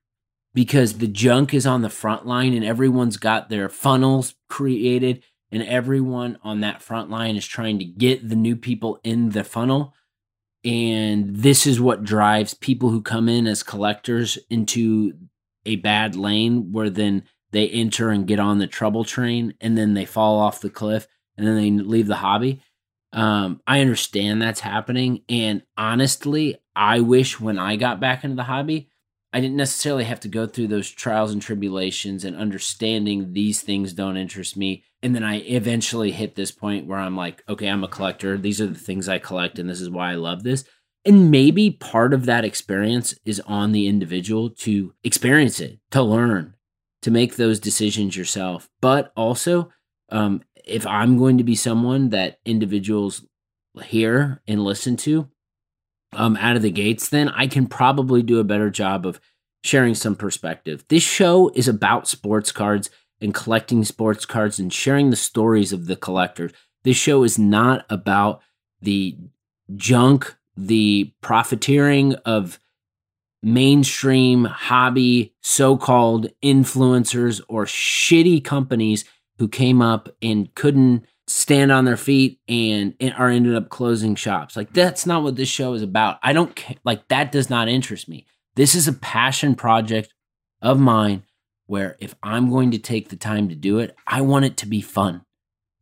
because 0.59 0.95
the 0.95 1.07
junk 1.07 1.55
is 1.55 1.69
on 1.69 1.83
the 1.83 1.89
front 1.89 2.27
line 2.27 2.53
and 2.53 2.65
everyone's 2.65 3.17
got 3.17 3.49
their 3.49 3.69
funnels 3.69 4.35
created 4.49 5.23
and 5.53 5.63
everyone 5.63 6.37
on 6.43 6.59
that 6.59 6.83
front 6.83 7.09
line 7.09 7.37
is 7.37 7.47
trying 7.47 7.79
to 7.79 7.85
get 7.85 8.29
the 8.29 8.35
new 8.35 8.57
people 8.57 8.99
in 9.05 9.31
the 9.31 9.45
funnel 9.45 9.95
and 10.65 11.37
this 11.37 11.65
is 11.65 11.81
what 11.81 12.03
drives 12.03 12.55
people 12.55 12.91
who 12.91 13.01
come 13.01 13.29
in 13.29 13.47
as 13.47 13.63
collectors 13.63 14.37
into 14.51 15.13
a 15.65 15.77
bad 15.77 16.17
lane 16.17 16.73
where 16.73 16.91
then 16.91 17.23
they 17.53 17.69
enter 17.69 18.11
and 18.11 18.27
get 18.27 18.41
on 18.41 18.59
the 18.59 18.67
trouble 18.67 19.05
train 19.05 19.55
and 19.61 19.79
then 19.79 19.95
they 19.95 20.05
fall 20.05 20.41
off 20.41 20.61
the 20.61 20.69
cliff 20.69 21.07
and 21.37 21.47
then 21.47 21.55
they 21.55 21.71
leave 21.71 22.09
the 22.09 22.17
hobby. 22.17 22.61
Um, 23.13 23.61
I 23.65 23.81
understand 23.81 24.43
that's 24.43 24.59
happening. 24.59 25.23
And 25.29 25.63
honestly, 25.77 26.57
I 26.75 26.99
wish 26.99 27.39
when 27.39 27.61
I 27.61 27.77
got 27.77 28.01
back 28.01 28.25
into 28.25 28.35
the 28.35 28.43
hobby, 28.43 28.91
I 29.33 29.41
didn't 29.41 29.57
necessarily 29.57 30.05
have 30.05 30.21
to 30.21 30.29
go 30.29 30.47
through 30.47 30.69
those 30.69 30.91
trials 30.91 31.33
and 31.33 31.43
tribulations 31.43 32.25
and 32.25 32.35
understanding 32.35 33.33
these 33.33 33.61
things 33.61 33.93
don't 33.93 34.17
interest 34.17 34.57
me. 34.57 34.85
And 35.03 35.15
then 35.15 35.23
I 35.23 35.41
eventually 35.41 36.13
hit 36.13 36.35
this 36.35 36.51
point 36.51 36.87
where 36.87 36.99
I'm 36.99 37.17
like, 37.17 37.45
okay, 37.49 37.69
I'm 37.69 37.85
a 37.85 37.89
collector. 37.89 38.39
These 38.39 38.61
are 38.61 38.67
the 38.67 38.75
things 38.75 39.09
I 39.09 39.19
collect, 39.19 39.59
and 39.59 39.69
this 39.69 39.81
is 39.81 39.91
why 39.91 40.13
I 40.13 40.15
love 40.15 40.43
this. 40.43 40.65
And 41.05 41.31
maybe 41.31 41.71
part 41.71 42.13
of 42.13 42.25
that 42.27 42.45
experience 42.45 43.15
is 43.25 43.41
on 43.47 43.73
the 43.73 43.87
individual 43.87 44.51
to 44.51 44.95
experience 45.05 45.61
it, 45.61 45.79
to 45.91 46.03
learn, 46.03 46.55
to 47.03 47.11
make 47.11 47.37
those 47.37 47.61
decisions 47.61 48.17
yourself. 48.17 48.69
But 48.81 49.13
also, 49.17 49.71
um, 50.11 50.43
if 50.65 50.87
I'm 50.87 51.17
going 51.17 51.39
to 51.39 51.45
be 51.45 51.55
someone 51.55 52.11
that 52.11 52.39
individuals 52.45 53.25
hear 53.85 54.43
and 54.49 54.65
listen 54.65 54.97
to 54.97 55.29
um, 56.13 56.37
out 56.37 56.57
of 56.57 56.63
the 56.63 56.71
gates, 56.71 57.09
then 57.09 57.29
I 57.29 57.47
can 57.47 57.67
probably 57.67 58.23
do 58.23 58.39
a 58.39 58.45
better 58.45 58.71
job 58.71 59.07
of 59.07 59.21
sharing 59.63 59.95
some 59.95 60.17
perspective. 60.17 60.85
This 60.89 61.03
show 61.03 61.51
is 61.55 61.69
about 61.69 62.09
sports 62.09 62.53
cards 62.53 62.91
and 63.21 63.35
collecting 63.35 63.85
sports 63.85 64.25
cards 64.25 64.59
and 64.59 64.73
sharing 64.73 65.11
the 65.11 65.17
stories 65.17 65.73
of 65.73 65.87
the 65.87 65.97
collectors. 65.97 66.53
This 66.85 66.97
show 66.97 67.25
is 67.25 67.39
not 67.39 67.85
about 67.91 68.41
the 68.81 69.17
junk, 69.75 70.37
the 70.57 71.13
profiteering 71.21 72.15
of 72.25 72.59
mainstream 73.43 74.45
hobby 74.45 75.35
so 75.43 75.77
called 75.77 76.29
influencers 76.43 77.41
or 77.49 77.65
shitty 77.65 78.43
companies 78.43 79.05
who 79.39 79.49
came 79.49 79.81
up 79.81 80.09
and 80.21 80.53
couldn't 80.55 81.05
stand 81.29 81.71
on 81.71 81.85
their 81.85 81.97
feet 81.97 82.41
and, 82.49 82.95
and 83.01 83.15
are 83.15 83.29
ended 83.29 83.55
up 83.55 83.69
closing 83.69 84.15
shops. 84.15 84.57
Like 84.57 84.73
that's 84.73 85.07
not 85.07 85.23
what 85.23 85.37
this 85.37 85.49
show 85.49 85.75
is 85.75 85.83
about. 85.83 86.19
I 86.23 86.33
don't 86.33 86.59
like 86.85 87.09
that 87.09 87.33
does 87.33 87.51
not 87.51 87.69
interest 87.69 88.09
me. 88.09 88.27
This 88.57 88.75
is 88.75 88.89
a 88.89 88.93
passion 88.93 89.55
project 89.55 90.13
of 90.61 90.81
mine 90.81 91.23
where 91.67 91.97
if 92.01 92.15
I'm 92.23 92.51
going 92.51 92.71
to 92.73 92.79
take 92.79 93.09
the 93.09 93.17
time 93.17 93.49
to 93.51 93.55
do 93.55 93.79
it, 93.79 93.95
I 94.07 94.23
want 94.23 94.47
it 94.47 94.57
to 94.59 94.67
be 94.67 94.81
fun. 94.81 95.23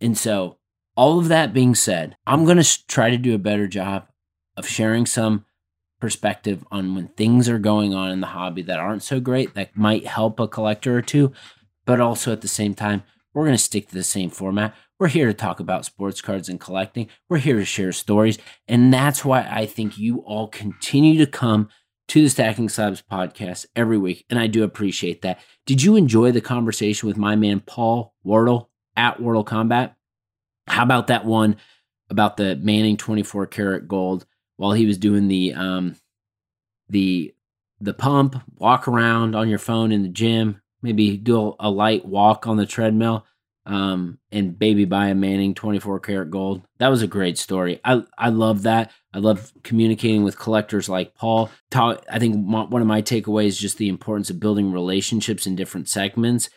And 0.00 0.18
so, 0.18 0.58
all 0.96 1.18
of 1.18 1.28
that 1.28 1.52
being 1.52 1.74
said, 1.74 2.16
I'm 2.26 2.44
going 2.44 2.60
to 2.60 2.86
try 2.86 3.10
to 3.10 3.18
do 3.18 3.34
a 3.34 3.38
better 3.38 3.66
job 3.66 4.08
of 4.56 4.66
sharing 4.66 5.06
some 5.06 5.44
perspective 6.00 6.64
on 6.70 6.94
when 6.94 7.08
things 7.08 7.48
are 7.48 7.58
going 7.58 7.94
on 7.94 8.10
in 8.10 8.20
the 8.20 8.28
hobby 8.28 8.62
that 8.62 8.78
aren't 8.78 9.02
so 9.02 9.20
great 9.20 9.54
that 9.54 9.76
might 9.76 10.06
help 10.06 10.40
a 10.40 10.48
collector 10.48 10.96
or 10.96 11.02
two, 11.02 11.32
but 11.84 12.00
also 12.00 12.32
at 12.32 12.40
the 12.40 12.48
same 12.48 12.74
time, 12.74 13.02
we're 13.32 13.44
going 13.44 13.56
to 13.56 13.62
stick 13.62 13.88
to 13.88 13.94
the 13.94 14.02
same 14.02 14.30
format. 14.30 14.74
We're 14.98 15.08
here 15.08 15.26
to 15.26 15.34
talk 15.34 15.60
about 15.60 15.84
sports 15.84 16.22
cards 16.22 16.48
and 16.48 16.58
collecting. 16.58 17.08
We're 17.28 17.36
here 17.36 17.56
to 17.56 17.66
share 17.66 17.92
stories. 17.92 18.38
And 18.66 18.92
that's 18.94 19.26
why 19.26 19.42
I 19.42 19.66
think 19.66 19.98
you 19.98 20.20
all 20.20 20.48
continue 20.48 21.18
to 21.18 21.30
come 21.30 21.68
to 22.08 22.22
the 22.22 22.30
Stacking 22.30 22.70
Slabs 22.70 23.02
podcast 23.02 23.66
every 23.76 23.98
week. 23.98 24.24
And 24.30 24.38
I 24.38 24.46
do 24.46 24.64
appreciate 24.64 25.20
that. 25.20 25.40
Did 25.66 25.82
you 25.82 25.96
enjoy 25.96 26.32
the 26.32 26.40
conversation 26.40 27.08
with 27.08 27.18
my 27.18 27.36
man, 27.36 27.60
Paul 27.60 28.14
Wardle 28.24 28.70
at 28.96 29.20
Wardle 29.20 29.44
Combat? 29.44 29.96
How 30.66 30.84
about 30.84 31.08
that 31.08 31.26
one 31.26 31.56
about 32.08 32.38
the 32.38 32.56
Manning 32.56 32.96
24 32.96 33.48
karat 33.48 33.88
gold 33.88 34.24
while 34.56 34.72
he 34.72 34.86
was 34.86 34.96
doing 34.96 35.28
the, 35.28 35.52
um, 35.52 35.96
the, 36.88 37.34
the 37.82 37.92
pump, 37.92 38.42
walk 38.56 38.88
around 38.88 39.34
on 39.34 39.50
your 39.50 39.58
phone 39.58 39.92
in 39.92 40.02
the 40.02 40.08
gym, 40.08 40.62
maybe 40.80 41.18
do 41.18 41.54
a 41.60 41.68
light 41.68 42.06
walk 42.06 42.46
on 42.46 42.56
the 42.56 42.64
treadmill 42.64 43.26
um, 43.66 44.18
and 44.30 44.56
baby 44.56 44.84
buy 44.84 45.08
a 45.08 45.14
Manning 45.14 45.52
24 45.52 45.98
karat 46.00 46.30
gold. 46.30 46.62
That 46.78 46.88
was 46.88 47.02
a 47.02 47.08
great 47.08 47.36
story. 47.36 47.80
I, 47.84 48.04
I 48.16 48.28
love 48.28 48.62
that. 48.62 48.92
I 49.12 49.18
love 49.18 49.52
communicating 49.64 50.22
with 50.22 50.38
collectors 50.38 50.88
like 50.88 51.16
Paul. 51.16 51.50
Talk, 51.70 52.04
I 52.10 52.20
think 52.20 52.46
one 52.46 52.80
of 52.80 52.86
my 52.86 53.02
takeaways 53.02 53.48
is 53.48 53.58
just 53.58 53.78
the 53.78 53.88
importance 53.88 54.30
of 54.30 54.38
building 54.38 54.72
relationships 54.72 55.46
in 55.46 55.56
different 55.56 55.88
segments, 55.88 56.48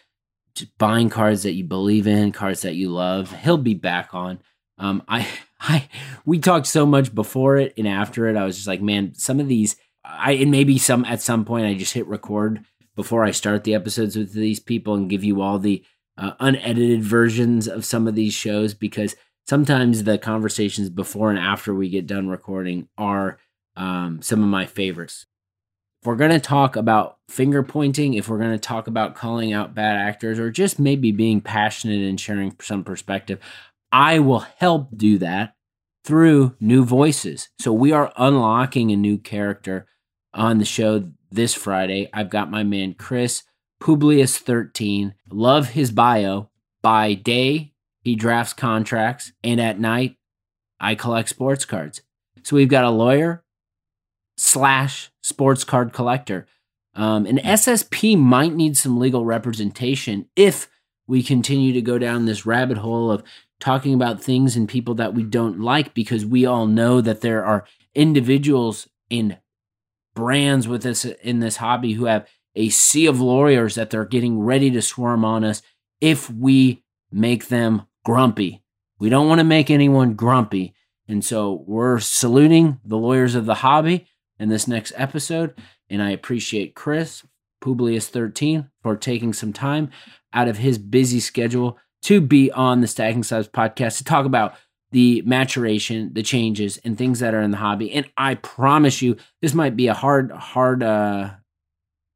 just 0.54 0.78
buying 0.78 1.10
cards 1.10 1.44
that 1.44 1.54
you 1.54 1.64
believe 1.64 2.06
in, 2.06 2.32
cards 2.32 2.62
that 2.62 2.76
you 2.76 2.90
love. 2.90 3.32
He'll 3.32 3.58
be 3.58 3.74
back 3.74 4.14
on. 4.14 4.40
Um, 4.78 5.02
I, 5.08 5.28
I, 5.60 5.90
we 6.26 6.38
talked 6.38 6.68
so 6.68 6.86
much 6.86 7.14
before 7.14 7.58
it 7.58 7.74
and 7.76 7.88
after 7.88 8.28
it. 8.28 8.38
I 8.38 8.46
was 8.46 8.56
just 8.56 8.68
like, 8.68 8.82
man, 8.82 9.16
some 9.16 9.40
of 9.40 9.48
these, 9.48 9.76
I, 10.06 10.34
and 10.34 10.52
maybe 10.52 10.78
some 10.78 11.06
at 11.06 11.22
some 11.22 11.44
point 11.44 11.66
I 11.66 11.74
just 11.74 11.94
hit 11.94 12.08
record 12.08 12.64
before 12.96 13.24
I 13.24 13.32
start 13.32 13.64
the 13.64 13.74
episodes 13.74 14.16
with 14.16 14.34
these 14.34 14.60
people 14.60 14.94
and 14.94 15.10
give 15.10 15.24
you 15.24 15.42
all 15.42 15.58
the 15.58 15.84
uh, 16.20 16.34
unedited 16.40 17.02
versions 17.02 17.68
of 17.68 17.86
some 17.86 18.08
of 18.08 18.14
these 18.14 18.34
shows 18.34 18.74
because 18.74 19.16
sometimes 19.48 20.04
the 20.04 20.18
conversations 20.18 20.90
before 20.90 21.30
and 21.30 21.40
after 21.40 21.74
we 21.74 21.90
get 21.90 22.06
done 22.06 22.28
recording 22.28 22.90
are 22.98 23.40
um, 23.78 24.22
some 24.22 24.44
of 24.44 24.50
my 24.50 24.66
favorites. 24.66 25.26
If 26.02 26.08
we're 26.08 26.16
going 26.16 26.32
to 26.32 26.40
talk 26.40 26.76
about 26.76 27.18
finger 27.30 27.64
pointing, 27.64 28.14
if 28.14 28.28
we're 28.28 28.38
going 28.38 28.52
to 28.52 28.60
talk 28.60 28.88
about 28.88 29.16
calling 29.16 29.54
out 29.54 29.74
bad 29.74 29.98
actors, 29.98 30.40
or 30.40 30.52
just 30.52 30.80
maybe 30.80 31.12
being 31.12 31.42
passionate 31.42 32.02
and 32.02 32.20
sharing 32.20 32.56
some 32.62 32.84
perspective, 32.84 33.40
I 33.92 34.20
will 34.20 34.40
help 34.40 34.90
do 34.96 35.18
that 35.20 35.56
through 36.04 36.56
new 36.60 36.84
voices. 36.86 37.50
So 37.60 37.74
we 37.74 37.92
are 37.92 38.14
unlocking 38.18 38.92
a 38.92 38.96
new 38.98 39.18
character 39.18 39.88
on 40.34 40.58
the 40.58 40.66
show 40.66 41.12
this 41.32 41.54
Friday. 41.54 42.10
I've 42.14 42.30
got 42.30 42.52
my 42.52 42.64
man 42.64 42.94
Chris 42.94 43.44
Publius 43.80 44.38
13. 44.38 45.16
Love 45.30 45.70
his 45.70 45.92
bio. 45.92 46.50
By 46.82 47.14
day, 47.14 47.74
he 48.02 48.16
drafts 48.16 48.54
contracts, 48.54 49.34
and 49.44 49.60
at 49.60 49.80
night, 49.80 50.16
I 50.80 50.96
collect 50.96 51.30
sports 51.30 51.66
cards. 51.66 52.02
So 52.44 52.56
we've 52.56 52.70
got 52.70 52.86
a 52.86 52.90
lawyer 52.90 53.44
slash 54.38 55.12
sports 55.22 55.64
card 55.64 55.92
collector. 55.92 56.48
Um, 56.96 57.26
an 57.26 57.38
SSP 57.38 58.18
might 58.18 58.54
need 58.54 58.78
some 58.78 58.98
legal 58.98 59.26
representation 59.26 60.28
if 60.36 60.70
we 61.08 61.22
continue 61.22 61.74
to 61.74 61.82
go 61.82 61.98
down 61.98 62.26
this 62.26 62.46
rabbit 62.46 62.78
hole 62.78 63.12
of 63.12 63.24
talking 63.60 63.94
about 63.94 64.24
things 64.24 64.56
and 64.56 64.70
people 64.70 64.96
that 64.96 65.14
we 65.14 65.24
don't 65.24 65.60
like 65.60 65.94
because 65.94 66.26
we 66.26 66.46
all 66.46 66.66
know 66.66 67.02
that 67.02 67.22
there 67.22 67.44
are 67.44 67.66
individuals 67.94 68.88
in 69.10 69.38
brands 70.16 70.68
with 70.68 70.86
us 70.86 71.06
in 71.06 71.40
this 71.40 71.58
hobby 71.58 71.94
who 71.94 72.06
have 72.06 72.28
a 72.56 72.70
sea 72.70 73.06
of 73.06 73.22
lawyers 73.22 73.76
that 73.76 73.90
they're 73.90 74.06
getting 74.06 74.40
ready 74.40 74.72
to 74.72 74.82
swarm 74.82 75.24
on 75.24 75.44
us 75.44 75.62
if 76.02 76.30
we 76.30 76.84
make 77.12 77.48
them 77.48 77.84
grumpy. 78.04 78.64
We 79.00 79.10
don't 79.10 79.28
want 79.28 79.40
to 79.40 79.46
make 79.46 79.70
anyone 79.70 80.14
grumpy. 80.14 80.74
And 81.08 81.24
so 81.24 81.64
we're 81.66 82.00
saluting 82.00 82.80
the 82.84 82.98
lawyers 82.98 83.36
of 83.36 83.46
the 83.46 83.56
hobby 83.56 84.08
in 84.38 84.50
this 84.50 84.68
next 84.68 84.94
episode. 84.96 85.54
And 85.90 86.02
I 86.02 86.12
appreciate 86.12 86.76
Chris, 86.76 87.24
Publius13, 87.64 88.70
for 88.82 88.96
taking 88.96 89.34
some 89.34 89.54
time 89.54 89.90
out 90.34 90.48
of 90.48 90.58
his 90.58 90.78
busy 90.78 91.20
schedule 91.20 91.78
to 92.04 92.22
be 92.22 92.52
on 92.52 92.82
the 92.82 92.88
Stacking 92.88 93.24
Slabs 93.24 93.48
podcast 93.48 93.98
to 93.98 94.04
talk 94.04 94.26
about 94.26 94.54
the 94.92 95.22
maturation, 95.24 96.12
the 96.14 96.24
changes, 96.24 96.78
and 96.84 96.98
things 96.98 97.20
that 97.20 97.34
are 97.34 97.42
in 97.42 97.52
the 97.52 97.58
hobby. 97.58 97.92
And 97.92 98.10
I 98.18 98.36
promise 98.36 99.02
you, 99.02 99.18
this 99.42 99.54
might 99.54 99.76
be 99.76 99.88
a 99.88 99.94
hard, 99.94 100.32
hard, 100.32 100.82
uh, 100.82 101.32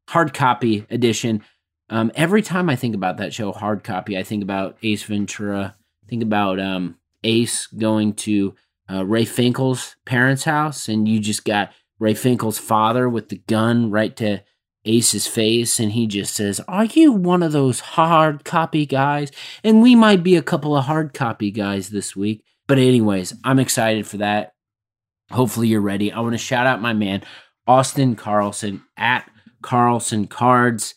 hard 0.08 0.34
copy 0.34 0.86
edition. 0.90 1.44
Um, 1.90 2.12
every 2.16 2.42
time 2.42 2.70
I 2.70 2.76
think 2.76 2.96
about 2.96 3.18
that 3.18 3.34
show, 3.34 3.52
hard 3.52 3.84
copy, 3.84 4.18
I 4.18 4.24
think 4.24 4.44
about 4.44 4.78
Ace 4.84 5.04
Ventura. 5.04 5.76
Think 6.08 6.24
about 6.24 6.60
um, 6.60 6.98
Ace 7.24 7.68
going 7.68 8.14
to 8.14 8.56
uh, 8.90 9.06
Ray 9.06 9.26
Finkle's 9.26 9.96
parents' 10.06 10.44
house, 10.44 10.88
and 10.88 11.08
you 11.08 11.20
just 11.20 11.46
got 11.46 11.72
Ray 12.00 12.14
Finkle's 12.14 12.60
father 12.60 13.08
with 13.08 13.30
the 13.30 13.42
gun 13.48 13.92
right 13.92 14.16
to 14.18 14.42
Ace's 14.86 15.28
face, 15.28 15.80
and 15.80 15.92
he 15.94 16.08
just 16.08 16.36
says, 16.36 16.60
Are 16.68 16.86
you 16.86 17.14
one 17.14 17.44
of 17.44 17.52
those 17.52 17.80
hard 17.80 18.44
copy 18.44 18.86
guys? 18.86 19.32
And 19.64 19.82
we 19.82 19.96
might 19.96 20.24
be 20.24 20.36
a 20.36 20.42
couple 20.42 20.76
of 20.76 20.86
hard 20.86 21.14
copy 21.14 21.52
guys 21.52 21.90
this 21.90 22.16
week. 22.16 22.44
But, 22.68 22.78
anyways, 22.78 23.34
I'm 23.44 23.60
excited 23.60 24.08
for 24.08 24.18
that. 24.18 24.54
Hopefully, 25.32 25.68
you're 25.70 25.82
ready. 25.82 26.12
I 26.12 26.20
want 26.20 26.34
to 26.34 26.38
shout 26.38 26.68
out 26.68 26.82
my 26.82 26.94
man, 26.94 27.24
Austin 27.66 28.16
Carlson 28.16 28.84
at 28.98 29.30
Carlson 29.64 30.28
Cards. 30.28 30.94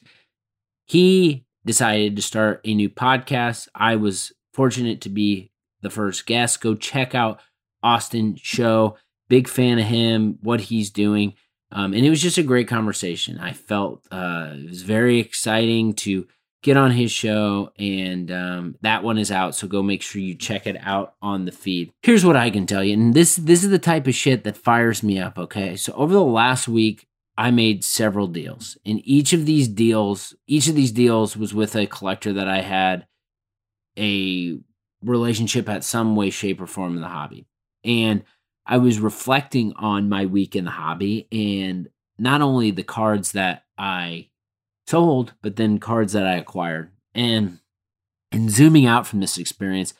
He 0.85 1.47
decided 1.65 2.17
to 2.17 2.23
start 2.23 2.61
a 2.65 2.75
new 2.75 2.91
podcast. 2.91 3.69
I 3.75 3.97
was 3.97 4.33
fortunate 4.53 5.01
to 5.03 5.09
be 5.09 5.51
the 5.83 5.91
first 5.91 6.27
guest. 6.27 6.61
Go 6.61 6.75
check 6.75 7.15
out 7.15 7.41
Austin 7.83 8.37
show. 8.37 8.97
Big 9.29 9.49
fan 9.49 9.79
of 9.79 9.87
him, 9.87 10.39
what 10.43 10.61
he's 10.61 10.91
doing. 10.91 11.35
Um, 11.73 11.93
and 11.95 12.07
it 12.07 12.11
was 12.11 12.23
just 12.23 12.39
a 12.39 12.45
great 12.45 12.69
conversation. 12.69 13.39
I 13.39 13.53
felt 13.53 14.07
uh, 14.11 14.53
it 14.55 14.69
was 14.69 14.83
very 14.83 15.19
exciting 15.19 15.95
to 15.95 16.27
get 16.63 16.77
on 16.77 16.91
his 16.93 17.11
show, 17.13 17.71
and 17.79 18.31
um, 18.31 18.77
that 18.83 19.03
one 19.03 19.19
is 19.19 19.33
out. 19.33 19.55
So 19.55 19.67
go 19.67 19.83
make 19.83 20.03
sure 20.03 20.21
you 20.21 20.35
check 20.35 20.67
it 20.67 20.77
out 20.81 21.15
on 21.21 21.45
the 21.45 21.53
feed. 21.53 21.93
Here's 22.03 22.25
what 22.25 22.37
I 22.37 22.51
can 22.51 22.67
tell 22.67 22.85
you, 22.85 22.95
and 22.95 23.15
this 23.15 23.37
this 23.37 23.65
is 23.65 23.71
the 23.71 23.79
type 23.79 24.07
of 24.07 24.15
shit 24.15 24.45
that 24.45 24.57
fires 24.57 25.03
me 25.03 25.19
up. 25.19 25.39
Okay, 25.39 25.77
so 25.77 25.93
over 25.95 26.15
the 26.15 26.23
last 26.23 26.69
week, 26.69 27.07
I 27.39 27.51
made 27.51 27.85
several 27.85 28.29
deals, 28.29 28.79
and 28.87 29.01
each 29.05 29.33
of 29.33 29.45
these 29.45 29.69
deals, 29.69 30.35
each 30.47 30.69
of 30.69 30.75
these 30.75 30.93
deals 30.93 31.37
was 31.37 31.53
with 31.53 31.77
a 31.77 31.87
collector 31.87 32.33
that 32.33 32.49
I 32.49 32.63
had 32.63 33.07
a 33.99 34.59
relationship 35.03 35.69
at 35.69 35.85
some 35.85 36.17
way, 36.17 36.31
shape, 36.31 36.61
or 36.61 36.67
form 36.67 36.95
in 36.95 37.03
the 37.03 37.09
hobby, 37.09 37.47
and 37.85 38.25
I 38.67 38.79
was 38.79 38.99
reflecting 38.99 39.75
on 39.75 40.09
my 40.09 40.27
week 40.27 40.57
in 40.57 40.65
the 40.65 40.71
hobby 40.73 41.29
and 41.31 41.89
not 42.19 42.43
only 42.43 42.71
the 42.71 42.83
cards 42.83 43.33
that 43.33 43.65
I 43.79 44.31
sold, 44.89 45.35
but 45.43 45.57
then 45.57 45.79
cards 45.79 46.15
that 46.15 46.27
I 46.27 46.35
acquired. 46.35 46.91
And 47.15 47.61
in 48.33 48.49
zooming 48.51 48.87
out 48.87 49.07
from 49.07 49.21
this 49.21 49.39
experience, 49.39 49.95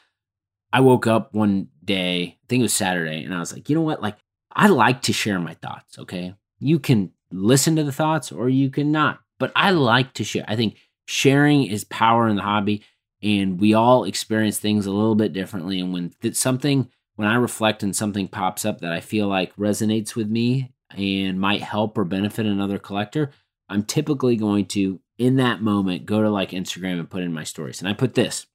I 0.73 0.81
woke 0.81 1.07
up 1.07 1.33
one 1.33 1.69
day, 1.85 2.23
I 2.23 2.47
think 2.49 2.61
it 2.61 2.63
was 2.65 2.73
Saturday, 2.73 3.23
and 3.23 3.35
I 3.35 3.39
was 3.39 3.53
like, 3.53 3.69
you 3.69 3.77
know 3.77 3.83
what? 3.83 4.03
Like, 4.03 4.17
I 4.51 4.67
like 4.67 5.03
to 5.03 5.13
share 5.13 5.39
my 5.39 5.55
thoughts, 5.55 5.99
okay? 5.99 6.35
You 6.59 6.79
can 6.79 7.13
listen 7.31 7.77
to 7.77 7.85
the 7.85 7.93
thoughts 7.93 8.33
or 8.33 8.49
you 8.49 8.71
can 8.71 8.93
not, 8.93 9.21
but 9.39 9.53
I 9.55 9.71
like 9.71 10.15
to 10.15 10.25
share. 10.25 10.45
I 10.49 10.57
think 10.57 10.77
sharing 11.07 11.65
is 11.65 11.85
power 11.85 12.29
in 12.29 12.37
the 12.37 12.43
hobby, 12.43 12.83
and 13.23 13.61
we 13.61 13.75
all 13.75 14.05
experience 14.05 14.59
things 14.59 14.87
a 14.87 14.93
little 14.93 15.15
bit 15.15 15.33
differently. 15.33 15.81
And 15.81 15.93
when 15.93 16.13
th- 16.21 16.37
something, 16.37 16.91
when 17.17 17.29
I 17.29 17.37
reflect 17.37 17.83
and 17.83 17.95
something 17.95 18.29
pops 18.29 18.65
up 18.65 18.81
that 18.81 18.93
I 18.93 19.01
feel 19.01 19.27
like 19.27 19.57
resonates 19.57 20.15
with 20.15 20.29
me 20.29 20.73
and 20.97 21.41
might 21.41 21.63
help 21.63 21.97
or 21.97 22.05
benefit 22.05 22.47
another 22.47 22.79
collector, 22.79 23.31
I'm 23.69 23.83
typically 23.85 24.37
going 24.37 24.67
to, 24.67 25.01
in 25.19 25.37
that 25.37 25.63
moment, 25.63 26.07
go 26.07 26.23
to 26.23 26.31
like 26.31 26.51
Instagram 26.51 27.01
and 27.01 27.11
put 27.11 27.23
in 27.23 27.33
my 27.33 27.45
stories. 27.45 27.81
And 27.81 27.89
I 27.89 27.95
put 27.95 28.15
this 28.15 28.47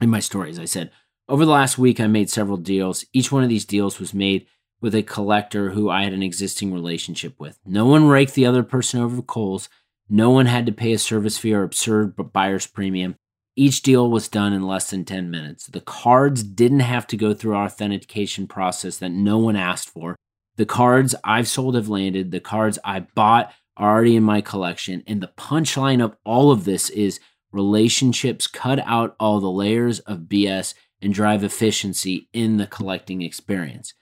in 0.00 0.10
my 0.10 0.20
stories. 0.20 0.58
I 0.58 0.64
said, 0.64 0.90
over 1.28 1.44
the 1.44 1.50
last 1.50 1.76
week, 1.78 2.00
I 2.00 2.06
made 2.06 2.30
several 2.30 2.56
deals. 2.56 3.04
Each 3.12 3.32
one 3.32 3.42
of 3.42 3.48
these 3.48 3.64
deals 3.64 3.98
was 3.98 4.14
made 4.14 4.46
with 4.80 4.94
a 4.94 5.02
collector 5.02 5.70
who 5.70 5.90
I 5.90 6.04
had 6.04 6.12
an 6.12 6.22
existing 6.22 6.72
relationship 6.72 7.38
with. 7.38 7.58
No 7.66 7.86
one 7.86 8.08
raked 8.08 8.34
the 8.34 8.46
other 8.46 8.62
person 8.62 9.00
over 9.00 9.16
the 9.16 9.22
coals. 9.22 9.68
No 10.08 10.30
one 10.30 10.46
had 10.46 10.66
to 10.66 10.72
pay 10.72 10.92
a 10.92 10.98
service 10.98 11.36
fee 11.38 11.54
or 11.54 11.62
absurd 11.62 12.14
buyer's 12.32 12.66
premium. 12.66 13.16
Each 13.56 13.82
deal 13.82 14.08
was 14.08 14.28
done 14.28 14.52
in 14.52 14.66
less 14.66 14.90
than 14.90 15.04
10 15.04 15.30
minutes. 15.30 15.66
The 15.66 15.80
cards 15.80 16.44
didn't 16.44 16.80
have 16.80 17.06
to 17.08 17.16
go 17.16 17.34
through 17.34 17.56
our 17.56 17.66
authentication 17.66 18.46
process 18.46 18.98
that 18.98 19.10
no 19.10 19.38
one 19.38 19.56
asked 19.56 19.90
for. 19.90 20.16
The 20.56 20.66
cards 20.66 21.14
I've 21.24 21.48
sold 21.48 21.74
have 21.74 21.88
landed. 21.88 22.30
The 22.30 22.40
cards 22.40 22.78
I 22.84 23.00
bought 23.00 23.52
are 23.76 23.90
already 23.90 24.16
in 24.16 24.22
my 24.22 24.40
collection. 24.40 25.02
And 25.06 25.20
the 25.20 25.32
punchline 25.36 26.02
of 26.02 26.16
all 26.24 26.52
of 26.52 26.64
this 26.64 26.88
is 26.90 27.20
relationships 27.52 28.46
cut 28.46 28.78
out 28.84 29.16
all 29.18 29.40
the 29.40 29.50
layers 29.50 29.98
of 30.00 30.20
BS 30.20 30.74
and 31.00 31.12
drive 31.12 31.44
efficiency 31.44 32.28
in 32.32 32.56
the 32.56 32.66
collecting 32.66 33.22
experience. 33.22 33.94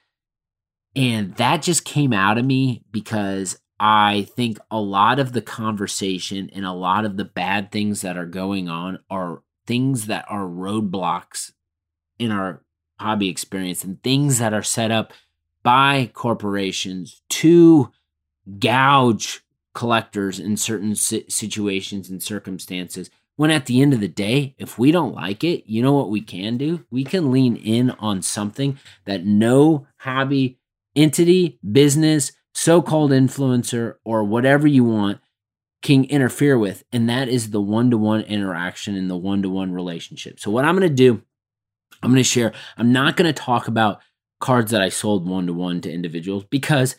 And 0.97 1.35
that 1.35 1.61
just 1.61 1.85
came 1.85 2.11
out 2.11 2.39
of 2.39 2.45
me 2.45 2.81
because 2.91 3.59
I 3.79 4.27
think 4.35 4.57
a 4.71 4.81
lot 4.81 5.19
of 5.19 5.31
the 5.31 5.43
conversation 5.43 6.49
and 6.53 6.65
a 6.65 6.71
lot 6.71 7.05
of 7.05 7.17
the 7.17 7.23
bad 7.23 7.71
things 7.71 8.01
that 8.01 8.17
are 8.17 8.25
going 8.25 8.67
on 8.67 8.99
are 9.07 9.43
things 9.67 10.07
that 10.07 10.25
are 10.27 10.45
roadblocks 10.45 11.51
in 12.17 12.31
our 12.31 12.63
hobby 12.99 13.29
experience 13.29 13.83
and 13.83 14.01
things 14.01 14.39
that 14.39 14.55
are 14.55 14.63
set 14.63 14.89
up 14.89 15.13
by 15.61 16.09
corporations 16.15 17.21
to 17.29 17.91
gouge 18.57 19.41
collectors 19.75 20.39
in 20.39 20.57
certain 20.57 20.95
situations 20.95 22.09
and 22.09 22.23
circumstances. 22.23 23.11
When 23.35 23.51
at 23.51 23.67
the 23.67 23.83
end 23.83 23.93
of 23.93 23.99
the 23.99 24.07
day, 24.07 24.55
if 24.57 24.79
we 24.79 24.91
don't 24.91 25.13
like 25.13 25.43
it, 25.43 25.65
you 25.67 25.83
know 25.83 25.93
what 25.93 26.09
we 26.09 26.21
can 26.21 26.57
do? 26.57 26.85
We 26.89 27.03
can 27.03 27.31
lean 27.31 27.55
in 27.55 27.91
on 27.91 28.23
something 28.23 28.79
that 29.05 29.25
no 29.25 29.85
hobby 29.97 30.57
entity, 30.97 31.59
business, 31.71 32.33
so 32.53 32.81
called 32.81 33.11
influencer, 33.11 33.95
or 34.03 34.23
whatever 34.25 34.67
you 34.67 34.83
want 34.83 35.19
can 35.81 36.03
interfere 36.05 36.57
with. 36.57 36.83
And 36.91 37.09
that 37.09 37.29
is 37.29 37.51
the 37.51 37.61
one 37.61 37.91
to 37.91 37.97
one 37.97 38.21
interaction 38.21 38.95
and 38.95 39.09
the 39.09 39.15
one 39.15 39.43
to 39.43 39.49
one 39.49 39.71
relationship. 39.71 40.39
So, 40.39 40.51
what 40.51 40.65
I'm 40.65 40.75
going 40.75 40.89
to 40.89 40.93
do, 40.93 41.21
I'm 42.03 42.09
going 42.09 42.17
to 42.17 42.23
share, 42.23 42.51
I'm 42.77 42.91
not 42.91 43.15
going 43.15 43.33
to 43.33 43.41
talk 43.41 43.69
about 43.69 44.01
cards 44.39 44.71
that 44.71 44.81
I 44.81 44.89
sold 44.89 45.27
one 45.27 45.47
to 45.47 45.53
one 45.53 45.81
to 45.81 45.91
individuals 45.91 46.43
because 46.49 46.95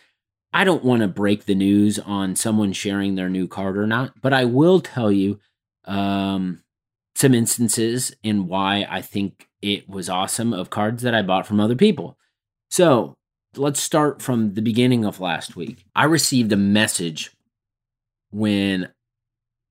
I 0.53 0.65
don't 0.65 0.85
want 0.85 1.03
to 1.03 1.09
break 1.09 1.45
the 1.45 1.55
news 1.55 1.99
on 1.99 2.35
someone 2.35 2.73
sharing 2.73 3.15
their 3.15 3.29
new 3.29 3.47
card 3.47 3.77
or 3.77 3.87
not, 3.87 4.21
but 4.21 4.33
I 4.33 4.45
will 4.45 4.81
tell 4.81 5.13
you 5.13 5.41
um, 5.85 6.63
some 7.15 7.35
instances 7.35 8.15
in 8.23 8.47
why 8.47 8.87
I 8.89 9.03
think 9.03 9.49
it 9.61 9.89
was 9.89 10.09
awesome 10.09 10.53
of 10.53 10.71
cards 10.71 11.03
that 11.03 11.15
I 11.15 11.23
bought 11.23 11.47
from 11.47 11.61
other 11.61 11.77
people. 11.77 12.17
So 12.71 13.18
let's 13.57 13.81
start 13.81 14.23
from 14.23 14.55
the 14.55 14.63
beginning 14.63 15.05
of 15.05 15.21
last 15.21 15.57
week. 15.57 15.85
I 15.95 16.05
received 16.05 16.53
a 16.53 16.57
message 16.57 17.31
when 18.31 18.89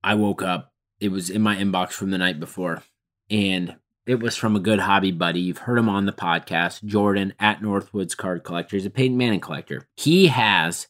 I 0.02 0.14
woke 0.14 0.42
up. 0.42 0.72
It 1.00 1.10
was 1.10 1.30
in 1.30 1.42
my 1.42 1.56
inbox 1.56 1.92
from 1.92 2.10
the 2.10 2.18
night 2.18 2.40
before, 2.40 2.82
and 3.30 3.76
it 4.06 4.20
was 4.20 4.36
from 4.36 4.56
a 4.56 4.60
good 4.60 4.80
hobby 4.80 5.12
buddy. 5.12 5.40
You've 5.40 5.58
heard 5.58 5.78
him 5.78 5.88
on 5.88 6.06
the 6.06 6.12
podcast, 6.12 6.84
Jordan 6.84 7.34
at 7.38 7.60
Northwoods 7.60 8.16
Card 8.16 8.42
Collector. 8.42 8.76
He's 8.76 8.86
a 8.86 8.90
Peyton 8.90 9.16
Manning 9.16 9.40
collector. 9.40 9.86
He 9.96 10.28
has, 10.28 10.88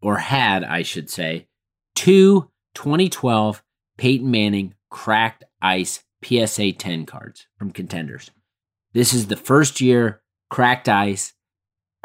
or 0.00 0.18
had, 0.18 0.64
I 0.64 0.82
should 0.82 1.10
say, 1.10 1.48
two 1.94 2.50
2012 2.74 3.62
Peyton 3.98 4.30
Manning 4.30 4.74
cracked 4.90 5.44
ice 5.60 6.04
PSA 6.24 6.72
10 6.72 7.06
cards 7.06 7.46
from 7.58 7.70
contenders. 7.70 8.30
This 8.92 9.12
is 9.12 9.26
the 9.26 9.36
first 9.36 9.80
year 9.80 10.22
cracked 10.50 10.88
ice. 10.88 11.32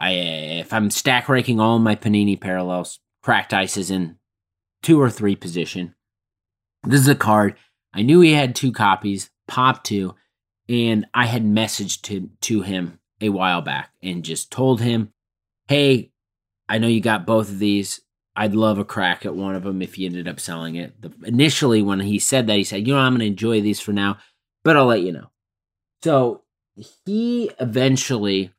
I, 0.01 0.13
uh, 0.15 0.59
if 0.61 0.73
I'm 0.73 0.89
stack 0.89 1.29
ranking 1.29 1.59
all 1.59 1.77
my 1.77 1.95
Panini 1.95 2.39
parallels, 2.39 2.99
cracked 3.21 3.53
ice 3.53 3.77
is 3.77 3.91
in 3.91 4.17
two 4.81 4.99
or 4.99 5.11
three 5.11 5.35
position. 5.35 5.93
This 6.83 7.01
is 7.01 7.07
a 7.07 7.15
card. 7.15 7.55
I 7.93 8.01
knew 8.01 8.19
he 8.21 8.33
had 8.33 8.55
two 8.55 8.71
copies, 8.71 9.29
pop 9.47 9.83
two, 9.83 10.15
and 10.67 11.05
I 11.13 11.27
had 11.27 11.43
messaged 11.43 12.01
to, 12.03 12.31
to 12.41 12.61
him 12.61 12.99
a 13.21 13.29
while 13.29 13.61
back 13.61 13.91
and 14.01 14.25
just 14.25 14.51
told 14.51 14.81
him, 14.81 15.13
hey, 15.67 16.11
I 16.67 16.79
know 16.79 16.87
you 16.87 16.99
got 16.99 17.27
both 17.27 17.49
of 17.49 17.59
these. 17.59 18.01
I'd 18.35 18.55
love 18.55 18.79
a 18.79 18.85
crack 18.85 19.23
at 19.23 19.35
one 19.35 19.53
of 19.53 19.63
them 19.63 19.83
if 19.83 19.99
you 19.99 20.07
ended 20.07 20.27
up 20.27 20.39
selling 20.39 20.77
it. 20.77 20.99
The, 20.99 21.11
initially, 21.25 21.83
when 21.83 21.99
he 21.99 22.17
said 22.17 22.47
that, 22.47 22.57
he 22.57 22.63
said, 22.63 22.87
you 22.87 22.95
know, 22.95 22.99
I'm 22.99 23.11
going 23.11 23.19
to 23.19 23.25
enjoy 23.27 23.61
these 23.61 23.79
for 23.79 23.93
now, 23.93 24.17
but 24.63 24.75
I'll 24.75 24.87
let 24.87 25.01
you 25.01 25.11
know. 25.11 25.29
So 26.01 26.41
he 27.05 27.51
eventually 27.59 28.51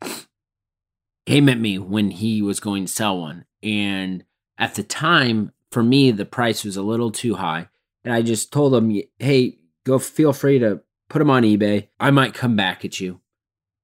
came 1.27 1.49
at 1.49 1.59
me 1.59 1.79
when 1.79 2.11
he 2.11 2.43
was 2.43 2.61
going 2.61 2.87
to 2.87 2.93
sell 2.93 3.19
one. 3.19 3.45
And 3.63 4.25
at 4.59 4.75
the 4.75 4.83
time, 4.83 5.53
for 5.71 5.83
me, 5.83 6.11
the 6.11 6.25
price 6.25 6.65
was 6.65 6.77
a 6.77 6.83
little 6.83 7.11
too 7.11 7.37
high. 7.37 7.69
And 8.05 8.13
I 8.13 8.23
just 8.23 8.53
told 8.53 8.75
him, 8.75 9.01
hey, 9.19 9.59
go 9.85 9.99
feel 9.99 10.33
free 10.33 10.59
to 10.59 10.81
put 11.09 11.21
them 11.21 11.31
on 11.31 11.43
eBay. 11.43 11.89
I 12.01 12.11
might 12.11 12.35
come 12.35 12.57
back 12.57 12.85
at 12.85 13.01
you. 13.01 13.21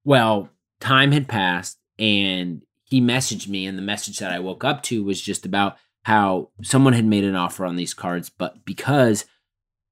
Well, 0.03 0.49
time 0.79 1.11
had 1.11 1.27
passed 1.27 1.77
and 1.97 2.63
he 2.89 3.01
messaged 3.01 3.47
me, 3.47 3.67
and 3.67 3.77
the 3.77 3.83
message 3.83 4.17
that 4.17 4.31
I 4.31 4.39
woke 4.39 4.63
up 4.63 4.81
to 4.83 5.03
was 5.03 5.21
just 5.21 5.45
about 5.45 5.77
how 6.03 6.49
someone 6.63 6.93
had 6.93 7.05
made 7.05 7.23
an 7.23 7.35
offer 7.35 7.65
on 7.65 7.75
these 7.75 7.93
cards, 7.93 8.29
but 8.29 8.65
because 8.65 9.25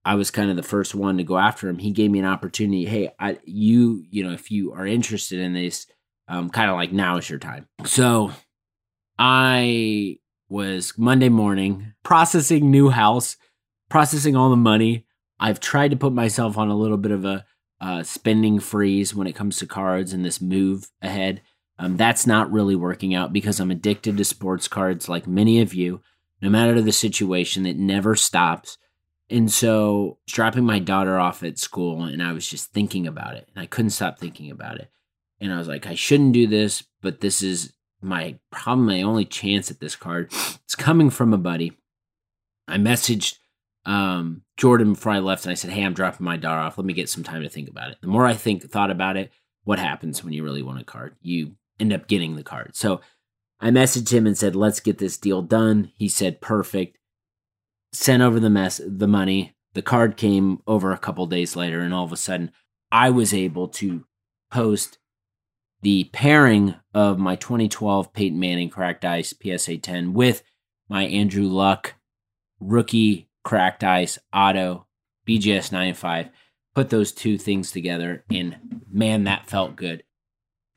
I 0.03 0.15
was 0.15 0.31
kind 0.31 0.49
of 0.49 0.55
the 0.55 0.63
first 0.63 0.95
one 0.95 1.17
to 1.17 1.23
go 1.23 1.37
after 1.37 1.69
him, 1.69 1.77
he 1.77 1.91
gave 1.91 2.09
me 2.09 2.17
an 2.17 2.25
opportunity. 2.25 2.85
Hey, 2.85 3.11
I, 3.19 3.37
you, 3.43 4.03
you 4.09 4.23
know, 4.23 4.31
if 4.31 4.49
you 4.49 4.73
are 4.73 4.87
interested 4.87 5.39
in 5.39 5.53
this, 5.53 5.85
um, 6.27 6.49
kind 6.49 6.69
of 6.69 6.75
like 6.75 6.91
now 6.91 7.17
is 7.17 7.29
your 7.29 7.39
time. 7.39 7.67
So 7.85 8.31
I 9.17 10.17
was 10.49 10.93
Monday 10.97 11.29
morning 11.29 11.93
processing 12.03 12.71
new 12.71 12.89
house, 12.89 13.37
processing 13.89 14.35
all 14.35 14.49
the 14.49 14.55
money, 14.55 15.05
I've 15.39 15.59
tried 15.59 15.91
to 15.91 15.97
put 15.97 16.13
myself 16.13 16.57
on 16.57 16.69
a 16.69 16.75
little 16.75 16.97
bit 16.97 17.11
of 17.11 17.25
a 17.25 17.45
uh, 17.79 18.03
spending 18.03 18.59
freeze 18.59 19.13
when 19.13 19.27
it 19.27 19.35
comes 19.35 19.57
to 19.57 19.67
cards 19.67 20.13
and 20.13 20.25
this 20.25 20.41
move 20.41 20.89
ahead. 21.01 21.41
Um, 21.79 21.95
that's 21.95 22.25
not 22.25 22.51
really 22.51 22.75
working 22.75 23.13
out 23.13 23.31
because 23.31 23.59
I'm 23.59 23.69
addicted 23.69 24.17
to 24.17 24.25
sports 24.25 24.67
cards, 24.67 25.07
like 25.07 25.27
many 25.27 25.61
of 25.61 25.73
you. 25.73 26.01
No 26.41 26.49
matter 26.49 26.81
the 26.81 26.91
situation, 26.91 27.65
it 27.65 27.77
never 27.77 28.15
stops. 28.15 28.77
And 29.29 29.51
so, 29.51 30.17
dropping 30.27 30.63
my 30.63 30.79
daughter 30.79 31.19
off 31.19 31.43
at 31.43 31.59
school, 31.59 32.03
and 32.03 32.23
I 32.23 32.31
was 32.31 32.47
just 32.47 32.71
thinking 32.71 33.05
about 33.05 33.35
it, 33.35 33.49
and 33.53 33.61
I 33.61 33.65
couldn't 33.65 33.89
stop 33.91 34.17
thinking 34.19 34.49
about 34.49 34.79
it. 34.79 34.89
And 35.39 35.53
I 35.53 35.57
was 35.57 35.67
like, 35.67 35.87
I 35.87 35.95
shouldn't 35.95 36.33
do 36.33 36.47
this, 36.47 36.83
but 37.01 37.21
this 37.21 37.41
is 37.41 37.73
my 38.01 38.37
probably 38.51 38.97
my 38.97 39.01
only 39.03 39.25
chance 39.25 39.71
at 39.71 39.79
this 39.79 39.95
card. 39.95 40.31
It's 40.63 40.75
coming 40.75 41.09
from 41.09 41.33
a 41.33 41.37
buddy. 41.37 41.77
I 42.67 42.77
messaged 42.77 43.37
um, 43.85 44.41
Jordan 44.57 44.93
before 44.93 45.13
I 45.13 45.19
left 45.19 45.45
and 45.45 45.51
I 45.51 45.55
said, 45.55 45.71
Hey, 45.71 45.83
I'm 45.83 45.93
dropping 45.93 46.25
my 46.25 46.37
dar 46.37 46.59
off. 46.59 46.77
Let 46.77 46.85
me 46.85 46.93
get 46.93 47.09
some 47.09 47.23
time 47.23 47.43
to 47.43 47.49
think 47.49 47.69
about 47.69 47.91
it. 47.91 47.97
The 48.01 48.07
more 48.07 48.25
I 48.25 48.33
think 48.33 48.63
thought 48.63 48.91
about 48.91 49.17
it, 49.17 49.31
what 49.63 49.79
happens 49.79 50.23
when 50.23 50.33
you 50.33 50.43
really 50.43 50.61
want 50.61 50.81
a 50.81 50.83
card? 50.83 51.15
You 51.21 51.53
end 51.79 51.93
up 51.93 52.07
getting 52.07 52.35
the 52.35 52.43
card. 52.43 52.75
So 52.75 53.01
I 53.59 53.69
messaged 53.69 54.11
him 54.11 54.27
and 54.27 54.37
said, 54.37 54.55
Let's 54.55 54.79
get 54.79 54.97
this 54.97 55.17
deal 55.17 55.41
done. 55.41 55.91
He 55.95 56.09
said, 56.09 56.41
Perfect. 56.41 56.97
Sent 57.93 58.21
over 58.21 58.39
the 58.39 58.49
mess 58.49 58.81
the 58.85 59.07
money. 59.07 59.55
The 59.73 59.81
card 59.81 60.17
came 60.17 60.59
over 60.67 60.91
a 60.91 60.97
couple 60.97 61.25
days 61.27 61.55
later, 61.55 61.79
and 61.81 61.93
all 61.93 62.03
of 62.03 62.11
a 62.11 62.17
sudden 62.17 62.51
I 62.91 63.09
was 63.09 63.33
able 63.33 63.67
to 63.69 64.05
post 64.51 64.97
the 65.81 66.05
pairing 66.05 66.75
of 66.93 67.19
my 67.19 67.35
2012 67.35 68.13
Peyton 68.13 68.39
Manning 68.39 68.69
cracked 68.69 69.05
ice 69.05 69.33
PSA 69.41 69.77
10 69.77 70.13
with 70.13 70.43
my 70.89 71.03
Andrew 71.03 71.47
Luck 71.47 71.95
rookie 72.59 73.29
cracked 73.43 73.83
ice 73.83 74.17
auto 74.33 74.87
BGS 75.27 75.71
95. 75.71 76.29
Put 76.73 76.89
those 76.89 77.11
two 77.11 77.37
things 77.37 77.71
together, 77.71 78.23
and 78.29 78.81
man, 78.91 79.23
that 79.23 79.49
felt 79.49 79.75
good. 79.75 80.03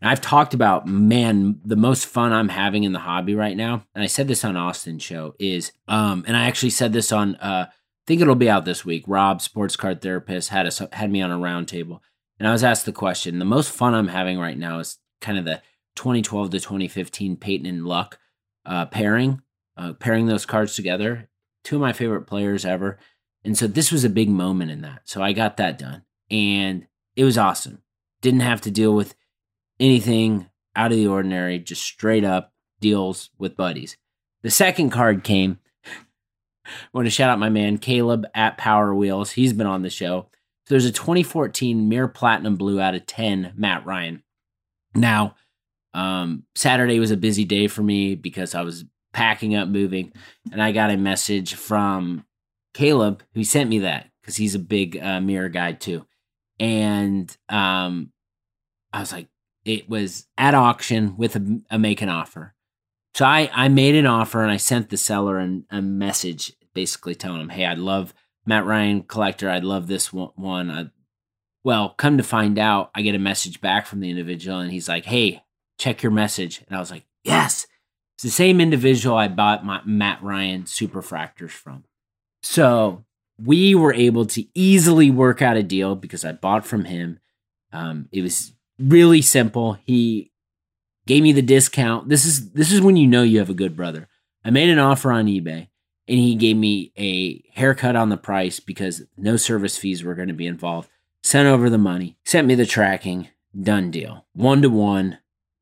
I've 0.03 0.21
talked 0.23 0.55
about, 0.55 0.87
man, 0.87 1.61
the 1.63 1.77
most 1.77 2.07
fun 2.07 2.33
I'm 2.33 2.49
having 2.49 2.85
in 2.85 2.93
the 2.93 3.01
hobby 3.01 3.35
right 3.35 3.57
now, 3.57 3.85
and 3.95 4.03
I 4.03 4.07
said 4.07 4.29
this 4.29 4.45
on 4.45 4.57
Austin's 4.57 5.03
show, 5.03 5.35
is, 5.39 5.73
um, 5.89 6.25
and 6.27 6.37
I 6.37 6.47
actually 6.47 6.71
said 6.71 6.95
this 6.95 7.13
on, 7.13 7.35
uh, 7.37 7.67
I 7.69 7.73
think 8.07 8.23
it'll 8.23 8.35
be 8.35 8.49
out 8.49 8.65
this 8.65 8.85
week. 8.85 9.05
Rob, 9.07 9.43
sports 9.43 9.77
card 9.77 10.01
therapist, 10.01 10.49
had 10.49 10.67
us 10.67 10.81
had 10.93 11.11
me 11.11 11.21
on 11.21 11.31
a 11.31 11.37
roundtable, 11.37 12.01
and 12.41 12.49
I 12.49 12.53
was 12.53 12.65
asked 12.65 12.87
the 12.87 12.93
question. 12.93 13.39
The 13.39 13.45
most 13.45 13.71
fun 13.71 13.95
I'm 13.95 14.09
having 14.09 14.39
right 14.39 14.57
now 14.57 14.79
is 14.79 14.99
kind 15.21 15.39
of 15.39 15.45
the 15.45 15.63
2012 15.97 16.51
to 16.51 16.59
2015 16.59 17.37
Peyton 17.37 17.67
and 17.67 17.87
Luck 17.87 18.19
uh, 18.65 18.87
pairing, 18.87 19.43
uh, 19.77 19.93
pairing 19.93 20.27
those 20.27 20.47
cards 20.47 20.75
together. 20.75 21.29
Two 21.63 21.77
of 21.77 21.83
my 21.83 21.93
favorite 21.93 22.23
players 22.23 22.65
ever. 22.65 22.99
And 23.45 23.59
so 23.59 23.67
this 23.67 23.93
was 23.93 24.05
a 24.05 24.11
big 24.11 24.31
moment 24.31 24.71
in 24.71 24.81
that. 24.81 25.03
So 25.05 25.23
I 25.23 25.35
got 25.35 25.59
that 25.59 25.79
done 25.79 26.03
and 26.31 26.87
it 27.15 27.25
was 27.25 27.37
awesome. 27.37 27.83
Didn't 28.23 28.41
have 28.41 28.63
to 28.63 28.71
deal 28.71 28.95
with 28.95 29.15
anything 29.79 30.49
out 30.75 30.93
of 30.93 30.97
the 30.97 31.09
ordinary, 31.09 31.59
just 31.59 31.83
straight 31.83 32.25
up 32.25 32.55
deals 32.81 33.29
with 33.39 33.57
buddies. 33.57 33.99
The 34.43 34.51
second 34.51 34.91
card 34.91 35.25
came. 35.25 35.59
I 36.65 36.71
want 36.95 37.05
to 37.05 37.11
shout 37.11 37.29
out 37.29 37.39
my 37.39 37.51
man 37.51 37.77
Caleb 37.77 38.27
at 38.35 38.57
Power 38.57 38.95
Wheels. 38.95 39.33
He's 39.33 39.53
been 39.53 39.67
on 39.67 39.83
the 39.83 39.91
show. 39.91 40.31
There's 40.71 40.87
a 40.87 40.93
2014 40.93 41.89
Mirror 41.89 42.09
Platinum 42.09 42.55
Blue 42.55 42.81
out 42.81 42.95
of 42.95 43.05
10 43.05 43.55
Matt 43.57 43.85
Ryan. 43.85 44.23
Now, 44.95 45.35
um, 45.95 46.45
Saturday 46.55 47.01
was 47.01 47.11
a 47.11 47.17
busy 47.17 47.45
day 47.45 47.67
for 47.67 47.83
me 47.83 48.15
because 48.15 48.55
I 48.55 48.63
was 48.63 48.85
packing 49.13 49.57
up, 49.57 49.69
moving, 49.69 50.13
and 50.53 50.63
I 50.63 50.71
got 50.71 50.93
a 50.93 50.97
message 50.97 51.55
from 51.55 52.25
Caleb 52.73 53.25
who 53.35 53.43
sent 53.43 53.69
me 53.69 53.81
that 53.81 54.11
because 54.23 54.37
he's 54.37 54.55
a 54.55 54.61
big 54.61 54.97
uh, 54.97 55.21
mirror 55.21 55.49
guy 55.49 55.73
too. 55.73 56.07
And 56.61 57.37
um, 57.49 58.13
I 58.93 59.01
was 59.01 59.11
like, 59.11 59.27
it 59.65 59.91
was 59.91 60.29
at 60.39 60.55
auction 60.55 61.17
with 61.17 61.35
a, 61.35 61.61
a, 61.73 61.81
make 61.81 62.01
an 62.01 62.09
offer. 62.09 62.55
So 63.15 63.25
I, 63.25 63.51
I 63.53 63.67
made 63.67 63.97
an 63.97 64.07
offer 64.07 64.41
and 64.41 64.53
I 64.53 64.57
sent 64.57 64.89
the 64.89 64.97
seller 64.97 65.39
an, 65.39 65.67
a 65.69 65.83
message 65.83 66.53
basically 66.75 67.17
telling 67.17 67.41
him, 67.41 67.49
hey, 67.49 67.67
I'd 67.67 67.79
love 67.79 68.15
Matt 68.47 68.67
Ryan 68.67 69.03
collector. 69.03 69.51
I'd 69.51 69.65
love 69.65 69.87
this 69.87 70.13
one. 70.13 70.71
I, 70.71 70.91
well, 71.65 71.91
come 71.91 72.17
to 72.17 72.23
find 72.23 72.59
out, 72.59 72.91
I 72.95 73.03
get 73.03 73.15
a 73.15 73.19
message 73.19 73.61
back 73.61 73.87
from 73.87 74.01
the 74.01 74.11
individual 74.11 74.59
and 74.59 74.71
he's 74.71 74.89
like, 74.89 75.05
hey, 75.05 75.43
check 75.79 76.03
your 76.03 76.13
message. 76.13 76.63
And 76.67 76.77
I 76.77 76.81
was 76.81 76.91
like, 76.91 77.05
yes, 77.25 77.67
it's 78.15 78.25
the 78.25 78.31
same 78.31 78.61
individual 78.61 79.17
I 79.17 79.29
bought 79.29 79.65
my 79.65 79.81
Matt 79.85 80.23
Ryan 80.23 80.65
superfractors 80.65 81.51
from. 81.51 81.85
So 82.43 83.05
we 83.43 83.75
were 83.75 83.95
able 83.95 84.27
to 84.27 84.45
easily 84.55 85.11
work 85.11 85.43
out 85.43 85.57
a 85.57 85.63
deal 85.63 85.95
because 85.95 86.25
I 86.25 86.33
bought 86.33 86.67
from 86.67 86.85
him. 86.85 87.21
Um, 87.73 88.09
it 88.13 88.23
was 88.23 88.53
really 88.79 89.23
simple. 89.23 89.79
He 89.85 90.33
gave 91.07 91.23
me 91.23 91.33
the 91.33 91.43
discount. 91.43 92.09
This 92.09 92.25
is 92.25 92.53
this 92.53 92.73
is 92.73 92.81
when 92.81 92.97
you 92.97 93.07
know 93.07 93.23
you 93.23 93.39
have 93.39 93.51
a 93.51 93.55
good 93.55 93.77
brother. 93.77 94.09
I 94.45 94.51
made 94.51 94.69
an 94.69 94.79
offer 94.79 95.13
on 95.13 95.27
eBay 95.27 95.69
and 96.11 96.19
he 96.19 96.35
gave 96.35 96.57
me 96.57 96.93
a 96.99 97.41
haircut 97.57 97.95
on 97.95 98.09
the 98.09 98.17
price 98.17 98.59
because 98.59 99.03
no 99.17 99.37
service 99.37 99.79
fees 99.79 100.03
were 100.03 100.17
going 100.17 100.29
to 100.29 100.35
be 100.35 100.47
involved. 100.49 100.91
Sent 101.23 101.47
over 101.47 101.71
the 101.71 101.79
money, 101.79 102.19
sent 102.25 102.49
me 102.49 102.57
the 102.57 102.67
tracking, 102.67 103.29
done 103.59 103.93
deal. 103.93 104.27
One 104.33 104.61
to 104.63 104.69
one 104.69 105.19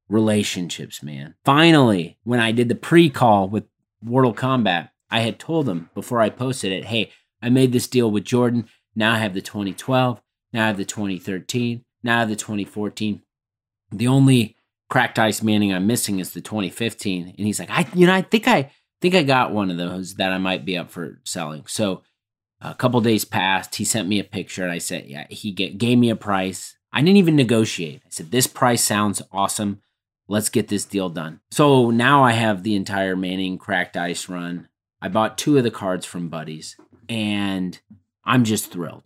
relationships, 0.08 1.02
man. 1.02 1.34
Finally, 1.44 2.16
when 2.24 2.40
I 2.40 2.52
did 2.52 2.70
the 2.70 2.74
pre 2.74 3.10
call 3.10 3.48
with 3.48 3.64
Wardle 4.02 4.32
Combat, 4.32 4.90
I 5.10 5.20
had 5.20 5.38
told 5.38 5.66
them 5.66 5.90
before 5.94 6.20
I 6.20 6.30
posted 6.30 6.72
it, 6.72 6.86
hey, 6.86 7.10
I 7.42 7.50
made 7.50 7.72
this 7.72 7.86
deal 7.86 8.10
with 8.10 8.24
Jordan. 8.24 8.68
Now 8.96 9.14
I 9.14 9.18
have 9.18 9.34
the 9.34 9.42
2012. 9.42 10.22
Now 10.54 10.64
I 10.64 10.66
have 10.68 10.78
the 10.78 10.84
2013. 10.86 11.84
Now 12.02 12.16
I 12.16 12.20
have 12.20 12.28
the 12.30 12.36
2014. 12.36 13.20
The 13.90 14.08
only 14.08 14.56
cracked 14.88 15.18
ice 15.18 15.42
Manning 15.42 15.74
I'm 15.74 15.86
missing 15.86 16.20
is 16.20 16.32
the 16.32 16.40
2015. 16.40 17.34
And 17.36 17.46
he's 17.46 17.60
like, 17.60 17.70
I, 17.70 17.86
you 17.94 18.06
know, 18.06 18.14
I 18.14 18.22
think 18.22 18.48
I 18.48 18.70
think 19.00 19.14
I 19.14 19.22
got 19.22 19.52
one 19.52 19.70
of 19.70 19.76
those 19.76 20.14
that 20.14 20.32
I 20.32 20.38
might 20.38 20.64
be 20.64 20.76
up 20.76 20.90
for 20.90 21.20
selling. 21.24 21.64
So 21.66 22.02
a 22.60 22.74
couple 22.74 23.00
days 23.00 23.24
passed. 23.24 23.76
He 23.76 23.84
sent 23.84 24.08
me 24.08 24.18
a 24.18 24.24
picture, 24.24 24.64
and 24.64 24.72
I 24.72 24.78
said, 24.78 25.06
yeah, 25.06 25.26
he 25.30 25.52
get, 25.52 25.78
gave 25.78 25.98
me 25.98 26.10
a 26.10 26.16
price. 26.16 26.76
I 26.92 27.00
didn't 27.00 27.16
even 27.16 27.36
negotiate. 27.36 28.02
I 28.04 28.08
said, 28.10 28.30
this 28.30 28.46
price 28.46 28.82
sounds 28.82 29.22
awesome. 29.30 29.82
Let's 30.26 30.48
get 30.48 30.68
this 30.68 30.84
deal 30.84 31.08
done. 31.08 31.40
So 31.50 31.90
now 31.90 32.22
I 32.24 32.32
have 32.32 32.62
the 32.62 32.74
entire 32.74 33.16
Manning 33.16 33.58
cracked 33.58 33.96
ice 33.96 34.28
run. 34.28 34.68
I 35.00 35.08
bought 35.08 35.38
two 35.38 35.56
of 35.56 35.64
the 35.64 35.70
cards 35.70 36.04
from 36.04 36.28
Buddies, 36.28 36.76
and 37.08 37.78
I'm 38.24 38.44
just 38.44 38.72
thrilled. 38.72 39.04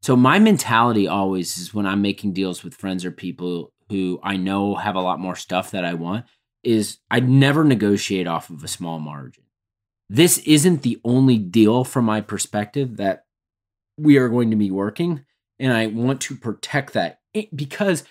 So 0.00 0.16
my 0.16 0.38
mentality 0.38 1.06
always 1.06 1.58
is 1.58 1.74
when 1.74 1.86
I'm 1.86 2.02
making 2.02 2.32
deals 2.32 2.64
with 2.64 2.74
friends 2.74 3.04
or 3.04 3.10
people 3.10 3.72
who 3.88 4.20
I 4.22 4.36
know 4.36 4.74
have 4.74 4.94
a 4.96 5.00
lot 5.00 5.20
more 5.20 5.36
stuff 5.36 5.70
that 5.72 5.84
I 5.84 5.94
want 5.94 6.24
is 6.62 6.98
I'd 7.10 7.28
never 7.28 7.64
negotiate 7.64 8.26
off 8.26 8.50
of 8.50 8.62
a 8.62 8.68
small 8.68 8.98
margin. 8.98 9.44
This 10.08 10.38
isn't 10.38 10.82
the 10.82 11.00
only 11.04 11.38
deal 11.38 11.84
from 11.84 12.04
my 12.04 12.20
perspective 12.20 12.96
that 12.98 13.24
we 13.96 14.16
are 14.18 14.28
going 14.28 14.50
to 14.50 14.56
be 14.56 14.70
working 14.70 15.24
and 15.58 15.72
I 15.72 15.86
want 15.86 16.20
to 16.22 16.36
protect 16.36 16.92
that 16.94 17.20
because 17.54 18.04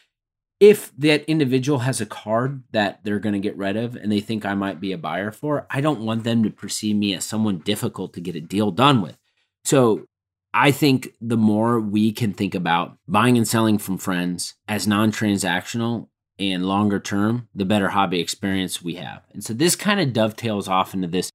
if 0.62 0.96
that 0.98 1.26
individual 1.26 1.80
has 1.80 2.00
a 2.00 2.06
card 2.06 2.64
that 2.72 3.04
they're 3.04 3.20
going 3.20 3.34
to 3.34 3.40
get 3.40 3.58
rid 3.58 3.76
of 3.76 3.96
and 3.96 4.12
they 4.12 4.20
think 4.20 4.46
I 4.46 4.54
might 4.54 4.80
be 4.80 4.94
a 4.94 4.98
buyer 4.98 5.32
for, 5.32 5.66
I 5.70 5.82
don't 5.82 6.06
want 6.06 6.24
them 6.24 6.44
to 6.44 6.50
perceive 6.50 6.96
me 6.96 7.14
as 7.16 7.26
someone 7.26 7.58
difficult 7.58 8.14
to 8.14 8.22
get 8.22 8.36
a 8.36 8.42
deal 8.42 8.72
done 8.72 9.02
with. 9.02 9.18
So 9.66 10.06
I 10.54 10.72
think 10.72 11.10
the 11.20 11.36
more 11.36 11.80
we 11.80 12.12
can 12.12 12.32
think 12.32 12.56
about 12.56 12.98
buying 13.08 13.38
and 13.38 13.48
selling 13.48 13.80
from 13.80 13.98
friends 13.98 14.56
as 14.68 14.88
non 14.88 15.12
transactional 15.12 16.08
and 16.42 16.66
longer 16.66 17.00
term, 17.00 17.48
the 17.54 17.66
better 17.66 17.90
hobby 17.90 18.20
experience 18.20 18.82
we 18.82 18.96
have. 18.96 19.24
And 19.32 19.44
so 19.44 19.54
this 19.54 19.76
kind 19.76 20.00
of 20.00 20.14
dovetails 20.14 20.68
off 20.68 20.94
into 20.94 21.08
this 21.08 21.32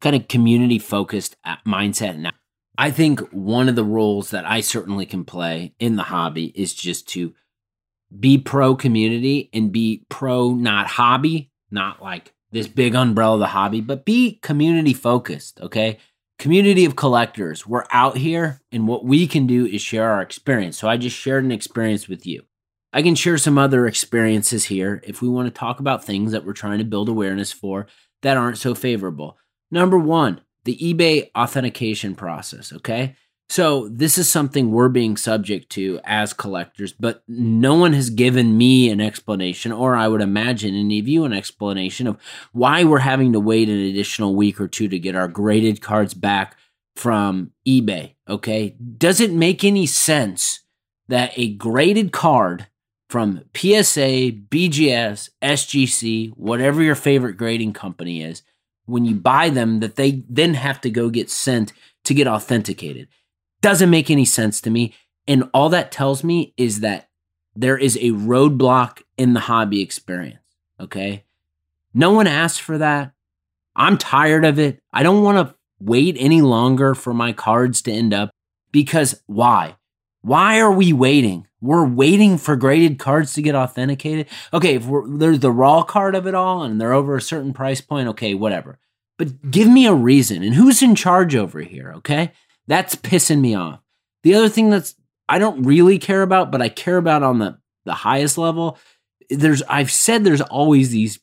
kind 0.00 0.16
of 0.16 0.28
community 0.28 0.78
focused 0.78 1.36
uh, 1.44 1.56
mindset. 1.66 2.18
Now, 2.18 2.32
I 2.76 2.90
think 2.90 3.20
one 3.30 3.68
of 3.68 3.76
the 3.76 3.84
roles 3.84 4.30
that 4.30 4.44
I 4.44 4.60
certainly 4.60 5.06
can 5.06 5.24
play 5.24 5.74
in 5.78 5.96
the 5.96 6.04
hobby 6.04 6.46
is 6.54 6.74
just 6.74 7.08
to 7.10 7.34
be 8.18 8.38
pro 8.38 8.74
community 8.74 9.48
and 9.52 9.72
be 9.72 10.04
pro 10.08 10.52
not 10.52 10.86
hobby, 10.86 11.50
not 11.70 12.02
like 12.02 12.32
this 12.50 12.68
big 12.68 12.94
umbrella 12.94 13.34
of 13.34 13.40
the 13.40 13.46
hobby, 13.48 13.80
but 13.80 14.04
be 14.04 14.38
community 14.42 14.92
focused, 14.92 15.60
okay? 15.60 15.98
Community 16.38 16.84
of 16.84 16.96
collectors. 16.96 17.66
We're 17.66 17.86
out 17.90 18.16
here 18.16 18.60
and 18.72 18.88
what 18.88 19.04
we 19.04 19.26
can 19.26 19.46
do 19.46 19.66
is 19.66 19.80
share 19.80 20.10
our 20.10 20.20
experience. 20.20 20.76
So 20.76 20.88
I 20.88 20.96
just 20.96 21.16
shared 21.16 21.44
an 21.44 21.52
experience 21.52 22.08
with 22.08 22.26
you. 22.26 22.42
I 22.92 23.02
can 23.02 23.14
share 23.14 23.38
some 23.38 23.58
other 23.58 23.86
experiences 23.86 24.66
here 24.66 25.02
if 25.06 25.22
we 25.22 25.28
want 25.28 25.46
to 25.46 25.58
talk 25.58 25.80
about 25.80 26.04
things 26.04 26.32
that 26.32 26.44
we're 26.44 26.52
trying 26.52 26.78
to 26.78 26.84
build 26.84 27.08
awareness 27.08 27.50
for 27.52 27.86
that 28.22 28.36
aren't 28.36 28.58
so 28.58 28.74
favorable. 28.74 29.38
Number 29.70 29.98
one, 29.98 30.42
the 30.64 30.76
eBay 30.76 31.30
authentication 31.34 32.14
process, 32.14 32.72
okay? 32.72 33.16
So 33.48 33.88
this 33.88 34.16
is 34.16 34.30
something 34.30 34.70
we're 34.70 34.88
being 34.88 35.16
subject 35.16 35.70
to 35.72 36.00
as 36.04 36.32
collectors, 36.32 36.92
but 36.92 37.22
no 37.28 37.74
one 37.74 37.92
has 37.92 38.08
given 38.08 38.56
me 38.56 38.88
an 38.90 39.00
explanation, 39.00 39.72
or 39.72 39.94
I 39.94 40.08
would 40.08 40.22
imagine 40.22 40.74
any 40.74 40.98
of 40.98 41.08
you 41.08 41.24
an 41.24 41.32
explanation 41.32 42.06
of 42.06 42.18
why 42.52 42.84
we're 42.84 42.98
having 42.98 43.32
to 43.34 43.40
wait 43.40 43.68
an 43.68 43.78
additional 43.78 44.34
week 44.34 44.60
or 44.60 44.68
two 44.68 44.88
to 44.88 44.98
get 44.98 45.16
our 45.16 45.28
graded 45.28 45.82
cards 45.82 46.14
back 46.14 46.56
from 46.96 47.52
eBay. 47.66 48.14
Okay. 48.28 48.76
Does 48.96 49.20
it 49.20 49.32
make 49.32 49.64
any 49.64 49.84
sense 49.86 50.60
that 51.08 51.32
a 51.36 51.52
graded 51.54 52.12
card 52.12 52.68
from 53.12 53.42
PSA, 53.54 54.32
BGS, 54.48 55.28
SGC, 55.42 56.30
whatever 56.30 56.82
your 56.82 56.94
favorite 56.94 57.36
grading 57.36 57.74
company 57.74 58.22
is, 58.22 58.42
when 58.86 59.04
you 59.04 59.14
buy 59.14 59.50
them, 59.50 59.80
that 59.80 59.96
they 59.96 60.24
then 60.30 60.54
have 60.54 60.80
to 60.80 60.88
go 60.88 61.10
get 61.10 61.28
sent 61.28 61.74
to 62.04 62.14
get 62.14 62.26
authenticated? 62.26 63.08
Doesn't 63.60 63.90
make 63.90 64.10
any 64.10 64.24
sense 64.24 64.62
to 64.62 64.70
me. 64.70 64.94
And 65.28 65.50
all 65.52 65.68
that 65.68 65.92
tells 65.92 66.24
me 66.24 66.54
is 66.56 66.80
that 66.80 67.10
there 67.54 67.76
is 67.76 67.96
a 67.96 68.12
roadblock 68.12 69.02
in 69.18 69.34
the 69.34 69.40
hobby 69.40 69.82
experience. 69.82 70.38
Okay. 70.80 71.24
No 71.92 72.12
one 72.12 72.26
asked 72.26 72.62
for 72.62 72.78
that. 72.78 73.12
I'm 73.76 73.98
tired 73.98 74.46
of 74.46 74.58
it. 74.58 74.80
I 74.90 75.02
don't 75.02 75.22
want 75.22 75.36
to 75.36 75.54
wait 75.80 76.16
any 76.18 76.40
longer 76.40 76.94
for 76.94 77.12
my 77.12 77.34
cards 77.34 77.82
to 77.82 77.92
end 77.92 78.14
up 78.14 78.30
because 78.72 79.22
why? 79.26 79.76
Why 80.22 80.60
are 80.60 80.72
we 80.72 80.92
waiting? 80.92 81.46
We're 81.60 81.86
waiting 81.86 82.38
for 82.38 82.56
graded 82.56 82.98
cards 82.98 83.34
to 83.34 83.42
get 83.42 83.54
authenticated. 83.54 84.28
Okay, 84.52 84.76
if 84.76 84.86
there's 85.06 85.40
the 85.40 85.50
raw 85.50 85.82
card 85.82 86.14
of 86.14 86.26
it 86.26 86.34
all 86.34 86.62
and 86.62 86.80
they're 86.80 86.92
over 86.92 87.16
a 87.16 87.22
certain 87.22 87.52
price 87.52 87.80
point, 87.80 88.08
okay, 88.08 88.34
whatever. 88.34 88.78
But 89.18 89.50
give 89.50 89.68
me 89.68 89.86
a 89.86 89.94
reason. 89.94 90.42
And 90.42 90.54
who's 90.54 90.82
in 90.82 90.94
charge 90.94 91.36
over 91.36 91.60
here, 91.60 91.92
okay? 91.98 92.32
That's 92.66 92.94
pissing 92.94 93.40
me 93.40 93.54
off. 93.54 93.80
The 94.22 94.34
other 94.34 94.48
thing 94.48 94.70
that's 94.70 94.94
I 95.28 95.38
don't 95.38 95.62
really 95.62 95.98
care 95.98 96.22
about, 96.22 96.50
but 96.50 96.62
I 96.62 96.68
care 96.68 96.96
about 96.96 97.22
on 97.22 97.38
the 97.38 97.58
the 97.84 97.94
highest 97.94 98.38
level. 98.38 98.78
There's 99.30 99.62
I've 99.62 99.90
said 99.90 100.24
there's 100.24 100.40
always 100.40 100.90
these 100.90 101.20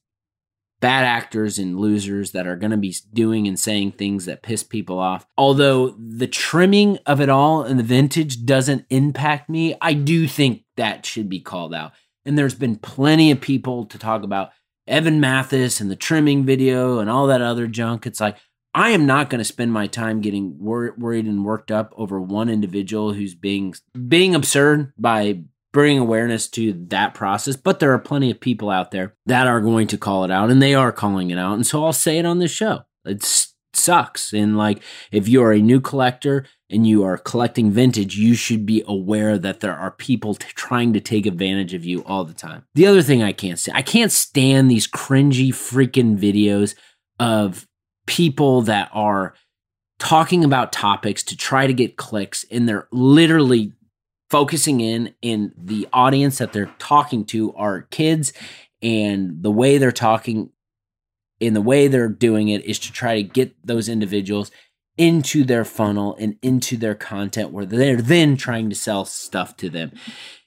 bad 0.80 1.04
actors 1.04 1.60
and 1.60 1.80
losers 1.80 2.32
that 2.32 2.48
are 2.48 2.56
going 2.56 2.72
to 2.72 2.78
be 2.78 2.96
doing 3.14 3.48
and 3.48 3.60
saying 3.60 3.92
things 3.92 4.26
that 4.26 4.44
piss 4.44 4.64
people 4.64 4.98
off. 5.00 5.26
Although 5.38 5.90
the 5.90 6.28
trimming 6.28 6.98
of 7.06 7.20
it 7.20 7.30
all 7.30 7.64
and 7.64 7.78
the 7.78 7.84
vintage 7.84 8.46
doesn't 8.46 8.86
impact 8.90 9.50
me, 9.50 9.76
I 9.82 9.94
do 9.94 10.28
think 10.28 10.64
that 10.78 11.06
should 11.06 11.30
be 11.30 11.40
called 11.40 11.74
out. 11.74 11.92
And 12.26 12.38
there's 12.38 12.56
been 12.56 12.76
plenty 12.78 13.32
of 13.32 13.42
people 13.42 13.86
to 13.86 13.98
talk 13.98 14.24
about 14.24 14.52
Evan 14.88 15.20
Mathis 15.20 15.82
and 15.82 15.92
the 15.92 15.96
trimming 15.96 16.46
video 16.46 17.00
and 17.00 17.10
all 17.10 17.28
that 17.28 17.42
other 17.42 17.68
junk. 17.68 18.06
It's 18.06 18.20
like, 18.20 18.38
I 18.74 18.92
am 18.92 19.06
not 19.06 19.30
going 19.30 19.40
to 19.40 19.46
spend 19.46 19.74
my 19.74 19.88
time 19.88 20.22
getting 20.22 20.58
wor- 20.60 20.96
worried 20.98 21.26
and 21.26 21.44
worked 21.44 21.72
up 21.72 21.94
over 21.98 22.22
one 22.22 22.50
individual 22.50 23.14
who's 23.14 23.36
being 23.36 23.74
being 24.08 24.36
absurd 24.36 24.94
by 24.98 25.42
bringing 25.72 26.00
awareness 26.00 26.48
to 26.50 26.74
that 26.90 27.14
process. 27.14 27.56
But 27.56 27.80
there 27.80 27.94
are 27.94 28.00
plenty 28.00 28.32
of 28.32 28.40
people 28.40 28.70
out 28.70 28.92
there 28.92 29.16
that 29.26 29.48
are 29.48 29.62
going 29.62 29.88
to 29.88 29.98
call 29.98 30.24
it 30.24 30.32
out, 30.32 30.50
and 30.50 30.62
they 30.62 30.74
are 30.74 30.92
calling 30.92 31.32
it 31.32 31.38
out. 31.38 31.54
And 31.54 31.66
so 31.66 31.84
I'll 31.86 31.94
say 31.94 32.18
it 32.18 32.26
on 32.26 32.40
this 32.40 32.52
show. 32.52 32.84
It 33.06 33.24
sucks. 33.74 34.34
And 34.34 34.58
like, 34.58 34.82
if 35.12 35.28
you 35.28 35.44
are 35.44 35.54
a 35.54 35.62
new 35.62 35.80
collector 35.80 36.46
and 36.70 36.88
you 36.88 37.04
are 37.04 37.18
collecting 37.18 37.72
vintage, 37.72 38.18
you 38.18 38.34
should 38.34 38.66
be 38.66 38.84
aware 38.88 39.38
that 39.38 39.60
there 39.60 39.76
are 39.76 39.92
people 39.92 40.36
t- 40.36 40.48
trying 40.56 40.94
to 40.94 41.00
take 41.00 41.26
advantage 41.26 41.74
of 41.74 41.86
you 41.86 42.04
all 42.04 42.24
the 42.26 42.34
time. 42.34 42.66
The 42.76 42.88
other 42.88 43.02
thing 43.02 43.24
I 43.24 43.32
can't 43.32 43.60
say, 43.60 43.72
I 43.74 43.82
can't 43.82 44.12
stand 44.12 44.70
these 44.70 44.88
cringy 44.88 45.50
freaking 45.50 46.18
videos 46.18 46.76
of 47.20 47.68
people 48.06 48.62
that 48.64 48.90
are 48.94 49.34
talking 50.00 50.44
about 50.44 50.72
topics 50.72 51.24
to 51.24 51.38
try 51.38 51.68
to 51.68 51.74
get 51.74 51.98
clicks 51.98 52.46
and 52.50 52.68
they're 52.68 52.88
literally 52.92 53.74
focusing 54.30 54.82
in 54.82 55.14
in 55.22 55.54
the 55.58 55.88
audience 55.92 56.38
that 56.38 56.54
they're 56.54 56.74
talking 56.78 57.26
to 57.26 57.54
are 57.56 57.84
kids 57.84 58.34
and 58.82 59.44
the 59.44 59.52
way 59.52 59.78
they're 59.78 59.92
talking 59.92 60.52
in 61.40 61.54
the 61.54 61.62
way 61.62 61.88
they're 61.88 62.10
doing 62.10 62.50
it 62.50 62.64
is 62.66 62.80
to 62.80 62.92
try 62.92 63.16
to 63.16 63.24
get 63.24 63.56
those 63.66 63.90
individuals 63.90 64.52
into 64.98 65.46
their 65.46 65.64
funnel 65.64 66.16
and 66.20 66.38
into 66.42 66.76
their 66.76 66.96
content 66.96 67.52
where 67.52 67.66
they're 67.66 68.02
then 68.02 68.36
trying 68.36 68.70
to 68.70 68.76
sell 68.76 69.06
stuff 69.06 69.56
to 69.56 69.70
them. 69.70 69.92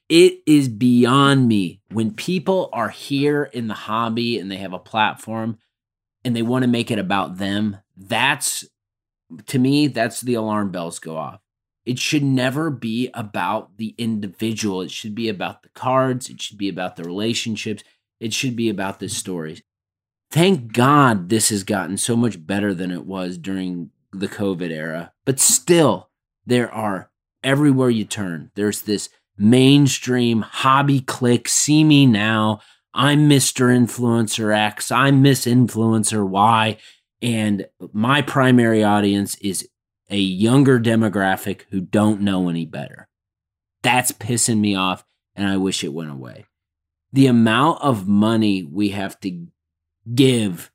It 0.09 0.41
is 0.47 0.69
beyond 0.69 1.49
me 1.49 1.81
when 1.91 2.13
people 2.13 2.69
are 2.75 2.91
here 2.91 3.45
in 3.45 3.69
the 3.69 3.75
hobby 3.75 4.39
and 4.39 4.51
they 4.51 4.59
have 4.59 4.75
a 4.75 4.79
platform 4.79 5.59
and 6.23 6.37
they 6.37 6.43
want 6.43 6.65
to 6.65 6.69
make 6.69 6.91
it 6.91 6.99
about 6.99 7.39
them. 7.39 7.79
That's 7.97 8.67
to 9.47 9.59
me, 9.59 9.87
that's 9.87 10.21
the 10.21 10.35
alarm 10.35 10.71
bells 10.71 10.99
go 10.99 11.17
off. 11.17 11.42
It 11.85 11.99
should 11.99 12.23
never 12.23 12.71
be 12.71 13.11
about 13.13 13.77
the 13.77 13.95
individual. 13.99 14.83
It 14.83 14.91
should 14.91 15.15
be 15.15 15.29
about 15.29 15.63
the 15.63 15.69
cards. 15.71 16.31
It 16.31 16.41
should 16.41 16.59
be 16.59 16.69
about 16.69 16.97
the 16.97 17.05
relationships. 17.05 17.83
It 18.21 18.33
should 18.33 18.55
be 18.55 18.69
about 18.69 19.01
the 19.01 19.09
stories. 19.09 19.63
Thank 20.31 20.73
God 20.73 21.29
this 21.29 21.51
has 21.51 21.65
gotten 21.65 21.97
so 21.97 22.17
much 22.17 22.47
better 22.47 22.73
than 22.73 22.91
it 22.91 23.05
was 23.05 23.37
during 23.37 23.91
the 24.13 24.29
COVID 24.29 24.71
era. 24.71 25.13
But 25.25 25.41
still, 25.41 26.09
there 26.47 26.73
are 26.73 27.11
everywhere 27.43 27.91
you 27.91 28.05
turn, 28.05 28.51
there's 28.55 28.83
this 28.83 29.09
mainstream 29.37 30.43
hobby 30.43 31.01
click, 31.01 31.49
see 31.49 31.85
me 31.85 32.07
now. 32.07 32.61
I'm 32.95 33.29
Mr. 33.29 33.67
Influencer 33.67 34.57
X, 34.57 34.93
I'm 34.93 35.23
Miss 35.23 35.47
Influencer 35.47 36.27
Y. 36.27 36.77
And 37.21 37.67
my 37.93 38.23
primary 38.23 38.85
audience 38.85 39.37
is 39.37 39.69
a 40.13 40.19
younger 40.19 40.79
demographic 40.79 41.63
who 41.71 41.81
don't 41.81 42.21
know 42.21 42.49
any 42.49 42.67
better. 42.67 43.09
That's 43.83 44.13
pissing 44.13 44.61
me 44.61 44.75
off, 44.75 45.05
and 45.35 45.49
I 45.49 45.57
wish 45.57 45.83
it 45.83 45.95
went 45.95 46.11
away. 46.11 46.45
The 47.13 47.27
amount 47.27 47.83
of 47.83 48.07
money 48.07 48.63
we 48.63 48.91
have 48.91 49.19
to 49.21 49.47
give 50.15 50.71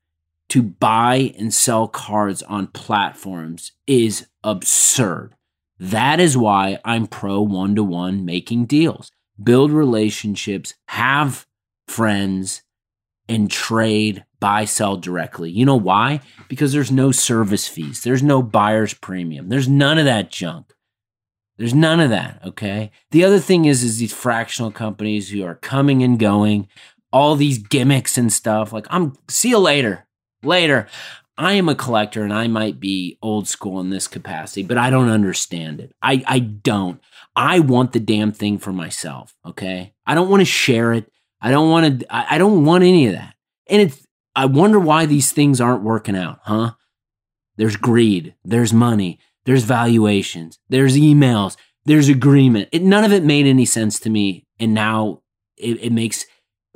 to 0.49 0.63
buy 0.63 1.33
and 1.37 1.53
sell 1.53 1.87
cards 1.87 2.41
on 2.43 2.67
platforms 2.67 3.73
is 3.85 4.27
absurd. 4.43 5.35
That 5.79 6.19
is 6.19 6.35
why 6.35 6.79
I'm 6.83 7.05
pro 7.05 7.41
one 7.41 7.75
to 7.75 7.83
one 7.83 8.25
making 8.25 8.65
deals. 8.65 9.11
Build 9.41 9.71
relationships, 9.71 10.73
have 10.87 11.45
friends, 11.87 12.63
and 13.29 13.49
trade 13.49 14.23
buy 14.39 14.65
sell 14.65 14.97
directly. 14.97 15.49
You 15.49 15.65
know 15.65 15.75
why? 15.75 16.21
Because 16.47 16.73
there's 16.73 16.91
no 16.91 17.11
service 17.11 17.67
fees. 17.67 18.01
There's 18.03 18.23
no 18.23 18.41
buyer's 18.41 18.93
premium. 18.93 19.49
There's 19.49 19.67
none 19.67 19.97
of 19.97 20.05
that 20.05 20.31
junk. 20.31 20.73
There's 21.57 21.73
none 21.73 21.99
of 21.99 22.11
that, 22.11 22.39
okay? 22.45 22.91
The 23.11 23.23
other 23.23 23.39
thing 23.39 23.65
is 23.65 23.83
is 23.83 23.97
these 23.97 24.13
fractional 24.13 24.71
companies 24.71 25.29
who 25.29 25.43
are 25.43 25.55
coming 25.55 26.03
and 26.03 26.19
going, 26.19 26.67
all 27.11 27.35
these 27.35 27.57
gimmicks 27.57 28.17
and 28.17 28.31
stuff. 28.31 28.71
Like 28.71 28.85
I'm 28.89 29.13
see 29.27 29.49
you 29.49 29.59
later. 29.59 30.05
Later. 30.43 30.87
I 31.39 31.53
am 31.53 31.69
a 31.69 31.75
collector 31.75 32.23
and 32.23 32.33
I 32.33 32.47
might 32.47 32.79
be 32.79 33.19
old 33.21 33.47
school 33.47 33.79
in 33.79 33.91
this 33.91 34.07
capacity, 34.07 34.63
but 34.63 34.77
I 34.77 34.89
don't 34.89 35.09
understand 35.09 35.79
it. 35.79 35.93
I 36.01 36.23
I 36.27 36.39
don't. 36.39 37.01
I 37.35 37.59
want 37.59 37.93
the 37.93 37.99
damn 37.99 38.31
thing 38.31 38.57
for 38.57 38.73
myself, 38.73 39.35
okay? 39.45 39.93
I 40.05 40.15
don't 40.15 40.29
want 40.29 40.41
to 40.41 40.45
share 40.45 40.93
it. 40.93 41.11
I 41.41 41.51
don't 41.51 41.69
want 41.69 41.99
to 41.99 42.15
I, 42.15 42.37
don't 42.37 42.65
want 42.65 42.83
any 42.83 43.07
of 43.07 43.13
that. 43.13 43.35
And 43.69 43.81
it's 43.81 44.05
I 44.35 44.45
wonder 44.45 44.79
why 44.79 45.05
these 45.05 45.31
things 45.31 45.61
aren't 45.61 45.83
working 45.83 46.15
out, 46.15 46.39
huh? 46.43 46.71
There's 47.57 47.75
greed, 47.75 48.35
there's 48.43 48.71
money, 48.73 49.19
there's 49.45 49.63
valuations, 49.63 50.59
there's 50.69 50.95
emails, 50.95 51.57
there's 51.85 52.09
agreement. 52.09 52.69
It, 52.71 52.83
none 52.83 53.03
of 53.03 53.13
it 53.13 53.23
made 53.23 53.45
any 53.47 53.65
sense 53.65 53.99
to 54.01 54.09
me. 54.09 54.45
And 54.59 54.73
now 54.73 55.21
it, 55.57 55.81
it 55.83 55.91
makes 55.91 56.25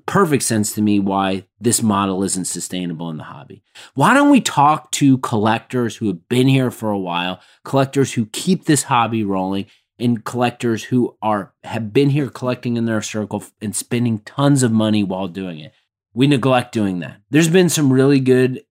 perfect 0.05 0.43
sense 0.43 0.73
to 0.73 0.81
me 0.81 0.99
why 0.99 1.45
this 1.59 1.81
model 1.81 2.23
isn't 2.23 2.45
sustainable 2.45 3.09
in 3.09 3.17
the 3.17 3.23
hobby. 3.23 3.63
Why 3.93 4.13
don't 4.13 4.31
we 4.31 4.41
talk 4.41 4.91
to 4.93 5.17
collectors 5.19 5.97
who 5.97 6.07
have 6.07 6.27
been 6.27 6.47
here 6.47 6.71
for 6.71 6.89
a 6.89 6.99
while, 6.99 7.39
collectors 7.63 8.13
who 8.13 8.25
keep 8.27 8.65
this 8.65 8.83
hobby 8.83 9.23
rolling, 9.23 9.67
and 10.01 10.25
collectors 10.25 10.85
who 10.85 11.15
are 11.21 11.53
have 11.63 11.93
been 11.93 12.09
here 12.09 12.29
collecting 12.29 12.77
in 12.77 12.85
their 12.85 13.01
circle 13.01 13.43
and 13.61 13.75
spending 13.75 14.19
tons 14.19 14.63
of 14.63 14.71
money 14.71 15.03
while 15.03 15.27
doing 15.27 15.59
it 15.59 15.73
we 16.13 16.27
neglect 16.27 16.73
doing 16.73 16.99
that. 16.99 17.21
There's 17.29 17.49
been 17.49 17.69
some 17.69 17.91
really 17.91 18.19
good 18.19 18.63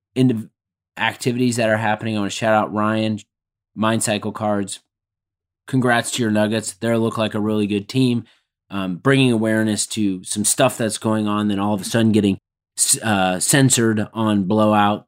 activities 0.97 1.57
that 1.57 1.69
are 1.69 1.77
happening. 1.77 2.17
I 2.17 2.21
want 2.21 2.33
to 2.33 2.37
shout 2.37 2.55
out 2.55 2.73
Ryan, 2.73 3.19
Mind 3.75 4.03
Cycle 4.03 4.33
Cards. 4.33 4.81
Congrats 5.67 6.11
to 6.13 6.23
your 6.23 6.31
Nuggets. 6.31 6.75
They 6.75 6.95
look 6.97 7.17
like 7.17 7.35
a 7.35 7.41
really 7.41 7.67
good 7.67 7.89
team, 7.89 8.25
um, 8.71 8.97
bringing 8.97 9.33
awareness 9.33 9.87
to 9.89 10.23
some 10.25 10.45
stuff 10.45 10.77
that's 10.77 10.99
going 10.99 11.27
on. 11.27 11.49
Then 11.49 11.59
all 11.59 11.75
of 11.75 11.81
a 11.81 11.85
sudden 11.85 12.13
getting 12.13 12.39
uh, 13.03 13.39
censored 13.39 14.09
on 14.13 14.45
blowout, 14.45 15.07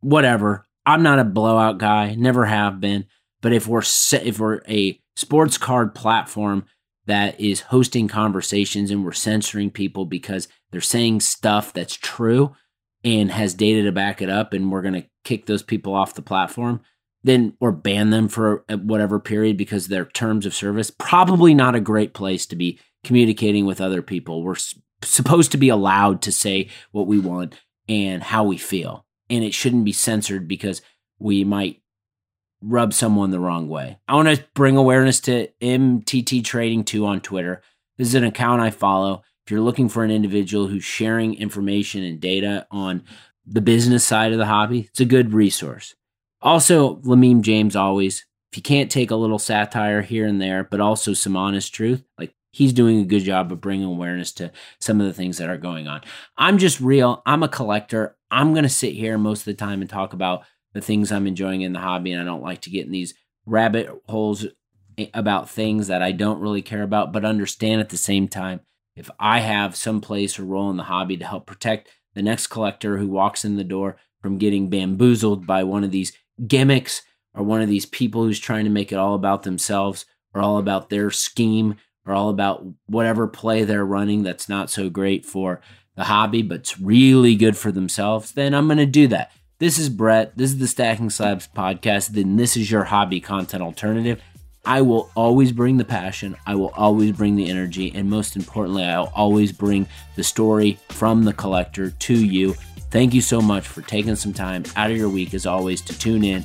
whatever. 0.00 0.64
I'm 0.86 1.02
not 1.02 1.18
a 1.18 1.24
blowout 1.24 1.78
guy, 1.78 2.14
never 2.14 2.46
have 2.46 2.80
been. 2.80 3.06
But 3.42 3.52
if 3.52 3.66
we're 3.66 3.82
if 4.12 4.38
we're 4.40 4.60
a 4.68 4.98
sports 5.16 5.58
card 5.58 5.94
platform 5.94 6.64
that 7.06 7.40
is 7.40 7.60
hosting 7.60 8.08
conversations 8.08 8.90
and 8.90 9.04
we're 9.04 9.12
censoring 9.12 9.70
people 9.70 10.04
because 10.04 10.48
they're 10.70 10.80
saying 10.80 11.20
stuff 11.20 11.72
that's 11.72 11.94
true 11.94 12.54
and 13.04 13.30
has 13.30 13.54
data 13.54 13.82
to 13.82 13.92
back 13.92 14.20
it 14.20 14.28
up 14.28 14.52
and 14.52 14.70
we're 14.70 14.82
going 14.82 14.94
to 14.94 15.06
kick 15.24 15.46
those 15.46 15.62
people 15.62 15.94
off 15.94 16.14
the 16.14 16.22
platform 16.22 16.80
then 17.26 17.54
or 17.60 17.72
ban 17.72 18.10
them 18.10 18.28
for 18.28 18.64
whatever 18.82 19.18
period 19.18 19.56
because 19.56 19.88
their 19.88 20.04
terms 20.04 20.46
of 20.46 20.54
service 20.54 20.90
probably 20.90 21.54
not 21.54 21.74
a 21.74 21.80
great 21.80 22.14
place 22.14 22.46
to 22.46 22.56
be 22.56 22.78
communicating 23.04 23.66
with 23.66 23.80
other 23.80 24.02
people. 24.02 24.42
We're 24.42 24.56
supposed 25.02 25.52
to 25.52 25.58
be 25.58 25.68
allowed 25.68 26.22
to 26.22 26.32
say 26.32 26.68
what 26.92 27.06
we 27.06 27.18
want 27.18 27.60
and 27.88 28.22
how 28.22 28.44
we 28.44 28.56
feel. 28.56 29.04
And 29.28 29.44
it 29.44 29.54
shouldn't 29.54 29.84
be 29.84 29.92
censored 29.92 30.46
because 30.46 30.82
we 31.18 31.44
might 31.44 31.82
rub 32.60 32.92
someone 32.92 33.30
the 33.30 33.40
wrong 33.40 33.68
way. 33.68 33.98
I 34.08 34.14
want 34.14 34.28
to 34.28 34.44
bring 34.54 34.76
awareness 34.76 35.20
to 35.20 35.48
MTT 35.60 36.44
Trading 36.44 36.84
2 36.84 37.06
on 37.06 37.20
Twitter. 37.20 37.62
This 37.98 38.08
is 38.08 38.14
an 38.14 38.24
account 38.24 38.62
I 38.62 38.70
follow. 38.70 39.22
If 39.46 39.50
you're 39.50 39.60
looking 39.60 39.88
for 39.88 40.02
an 40.02 40.10
individual 40.10 40.66
who's 40.66 40.84
sharing 40.84 41.34
information 41.34 42.02
and 42.02 42.20
data 42.20 42.66
on 42.70 43.04
the 43.46 43.60
business 43.60 44.04
side 44.04 44.32
of 44.32 44.38
the 44.38 44.46
hobby, 44.46 44.88
it's 44.90 45.00
a 45.00 45.04
good 45.04 45.32
resource. 45.32 45.94
Also, 46.42 46.96
Lamim 46.96 47.42
James 47.42 47.76
always, 47.76 48.26
if 48.50 48.56
you 48.56 48.62
can't 48.62 48.90
take 48.90 49.10
a 49.10 49.16
little 49.16 49.38
satire 49.38 50.02
here 50.02 50.26
and 50.26 50.40
there, 50.40 50.64
but 50.64 50.80
also 50.80 51.12
some 51.12 51.36
honest 51.36 51.72
truth, 51.74 52.04
like 52.18 52.34
he's 52.50 52.72
doing 52.72 53.00
a 53.00 53.04
good 53.04 53.22
job 53.22 53.52
of 53.52 53.60
bringing 53.60 53.86
awareness 53.86 54.32
to 54.32 54.50
some 54.80 55.00
of 55.00 55.06
the 55.06 55.12
things 55.12 55.38
that 55.38 55.50
are 55.50 55.58
going 55.58 55.86
on. 55.86 56.00
I'm 56.36 56.58
just 56.58 56.80
real. 56.80 57.22
I'm 57.26 57.42
a 57.42 57.48
collector. 57.48 58.16
I'm 58.30 58.52
going 58.52 58.64
to 58.64 58.68
sit 58.68 58.94
here 58.94 59.18
most 59.18 59.40
of 59.40 59.44
the 59.44 59.54
time 59.54 59.80
and 59.80 59.88
talk 59.90 60.12
about 60.12 60.44
the 60.76 60.82
things 60.82 61.10
I'm 61.10 61.26
enjoying 61.26 61.62
in 61.62 61.72
the 61.72 61.78
hobby. 61.78 62.12
And 62.12 62.20
I 62.20 62.24
don't 62.24 62.42
like 62.42 62.60
to 62.62 62.70
get 62.70 62.84
in 62.84 62.92
these 62.92 63.14
rabbit 63.46 63.88
holes 64.10 64.44
about 65.14 65.48
things 65.48 65.86
that 65.86 66.02
I 66.02 66.12
don't 66.12 66.40
really 66.40 66.60
care 66.60 66.82
about, 66.82 67.14
but 67.14 67.24
understand 67.24 67.80
at 67.80 67.88
the 67.88 67.96
same 67.96 68.28
time 68.28 68.60
if 68.94 69.10
I 69.18 69.40
have 69.40 69.74
some 69.74 70.02
place 70.02 70.38
or 70.38 70.44
role 70.44 70.68
in 70.70 70.76
the 70.76 70.82
hobby 70.82 71.16
to 71.16 71.24
help 71.24 71.46
protect 71.46 71.88
the 72.14 72.20
next 72.20 72.48
collector 72.48 72.98
who 72.98 73.08
walks 73.08 73.42
in 73.42 73.56
the 73.56 73.64
door 73.64 73.96
from 74.20 74.36
getting 74.36 74.68
bamboozled 74.68 75.46
by 75.46 75.64
one 75.64 75.82
of 75.82 75.92
these 75.92 76.12
gimmicks 76.46 77.00
or 77.34 77.42
one 77.42 77.62
of 77.62 77.68
these 77.68 77.86
people 77.86 78.24
who's 78.24 78.38
trying 78.38 78.64
to 78.64 78.70
make 78.70 78.92
it 78.92 78.96
all 78.96 79.14
about 79.14 79.44
themselves 79.44 80.04
or 80.34 80.42
all 80.42 80.58
about 80.58 80.90
their 80.90 81.10
scheme 81.10 81.76
or 82.04 82.12
all 82.12 82.28
about 82.28 82.66
whatever 82.84 83.26
play 83.26 83.64
they're 83.64 83.84
running 83.84 84.24
that's 84.24 84.48
not 84.48 84.70
so 84.70 84.90
great 84.90 85.24
for 85.24 85.62
the 85.94 86.04
hobby, 86.04 86.42
but's 86.42 86.78
really 86.78 87.34
good 87.34 87.56
for 87.56 87.72
themselves, 87.72 88.32
then 88.32 88.54
I'm 88.54 88.66
going 88.66 88.76
to 88.76 88.84
do 88.84 89.06
that. 89.08 89.32
This 89.58 89.78
is 89.78 89.88
Brett. 89.88 90.36
This 90.36 90.50
is 90.50 90.58
the 90.58 90.68
Stacking 90.68 91.08
Slabs 91.08 91.48
podcast. 91.48 92.08
Then 92.08 92.36
this 92.36 92.58
is 92.58 92.70
your 92.70 92.84
hobby 92.84 93.22
content 93.22 93.62
alternative. 93.62 94.20
I 94.66 94.82
will 94.82 95.10
always 95.14 95.50
bring 95.50 95.78
the 95.78 95.84
passion. 95.84 96.36
I 96.46 96.56
will 96.56 96.74
always 96.76 97.12
bring 97.12 97.36
the 97.36 97.48
energy. 97.48 97.90
And 97.94 98.10
most 98.10 98.36
importantly, 98.36 98.84
I'll 98.84 99.10
always 99.14 99.52
bring 99.52 99.88
the 100.14 100.22
story 100.22 100.78
from 100.90 101.24
the 101.24 101.32
collector 101.32 101.90
to 101.90 102.14
you. 102.14 102.52
Thank 102.90 103.14
you 103.14 103.22
so 103.22 103.40
much 103.40 103.66
for 103.66 103.80
taking 103.80 104.14
some 104.14 104.34
time 104.34 104.64
out 104.76 104.90
of 104.90 104.96
your 104.98 105.08
week, 105.08 105.32
as 105.32 105.46
always, 105.46 105.80
to 105.82 105.98
tune 105.98 106.22
in. 106.22 106.44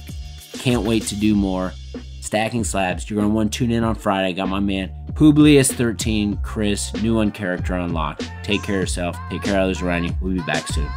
Can't 0.53 0.83
wait 0.83 1.03
to 1.07 1.15
do 1.17 1.35
more. 1.35 1.73
Stacking 2.21 2.63
Slabs. 2.63 3.09
You're 3.09 3.19
going 3.19 3.29
to 3.29 3.35
want 3.35 3.51
to 3.51 3.57
tune 3.57 3.71
in 3.71 3.83
on 3.83 3.95
Friday. 3.95 4.29
I 4.29 4.31
got 4.31 4.47
my 4.47 4.61
man 4.61 4.89
Publius13, 5.11 6.41
Chris, 6.43 6.93
new 7.03 7.15
one 7.15 7.31
character 7.31 7.73
unlocked. 7.73 8.31
Take 8.41 8.63
care 8.63 8.77
of 8.77 8.83
yourself. 8.83 9.17
Take 9.29 9.43
care 9.43 9.57
of 9.57 9.63
others 9.63 9.81
around 9.81 10.05
you. 10.05 10.15
We'll 10.21 10.35
be 10.35 10.43
back 10.43 10.65
soon. 10.69 10.89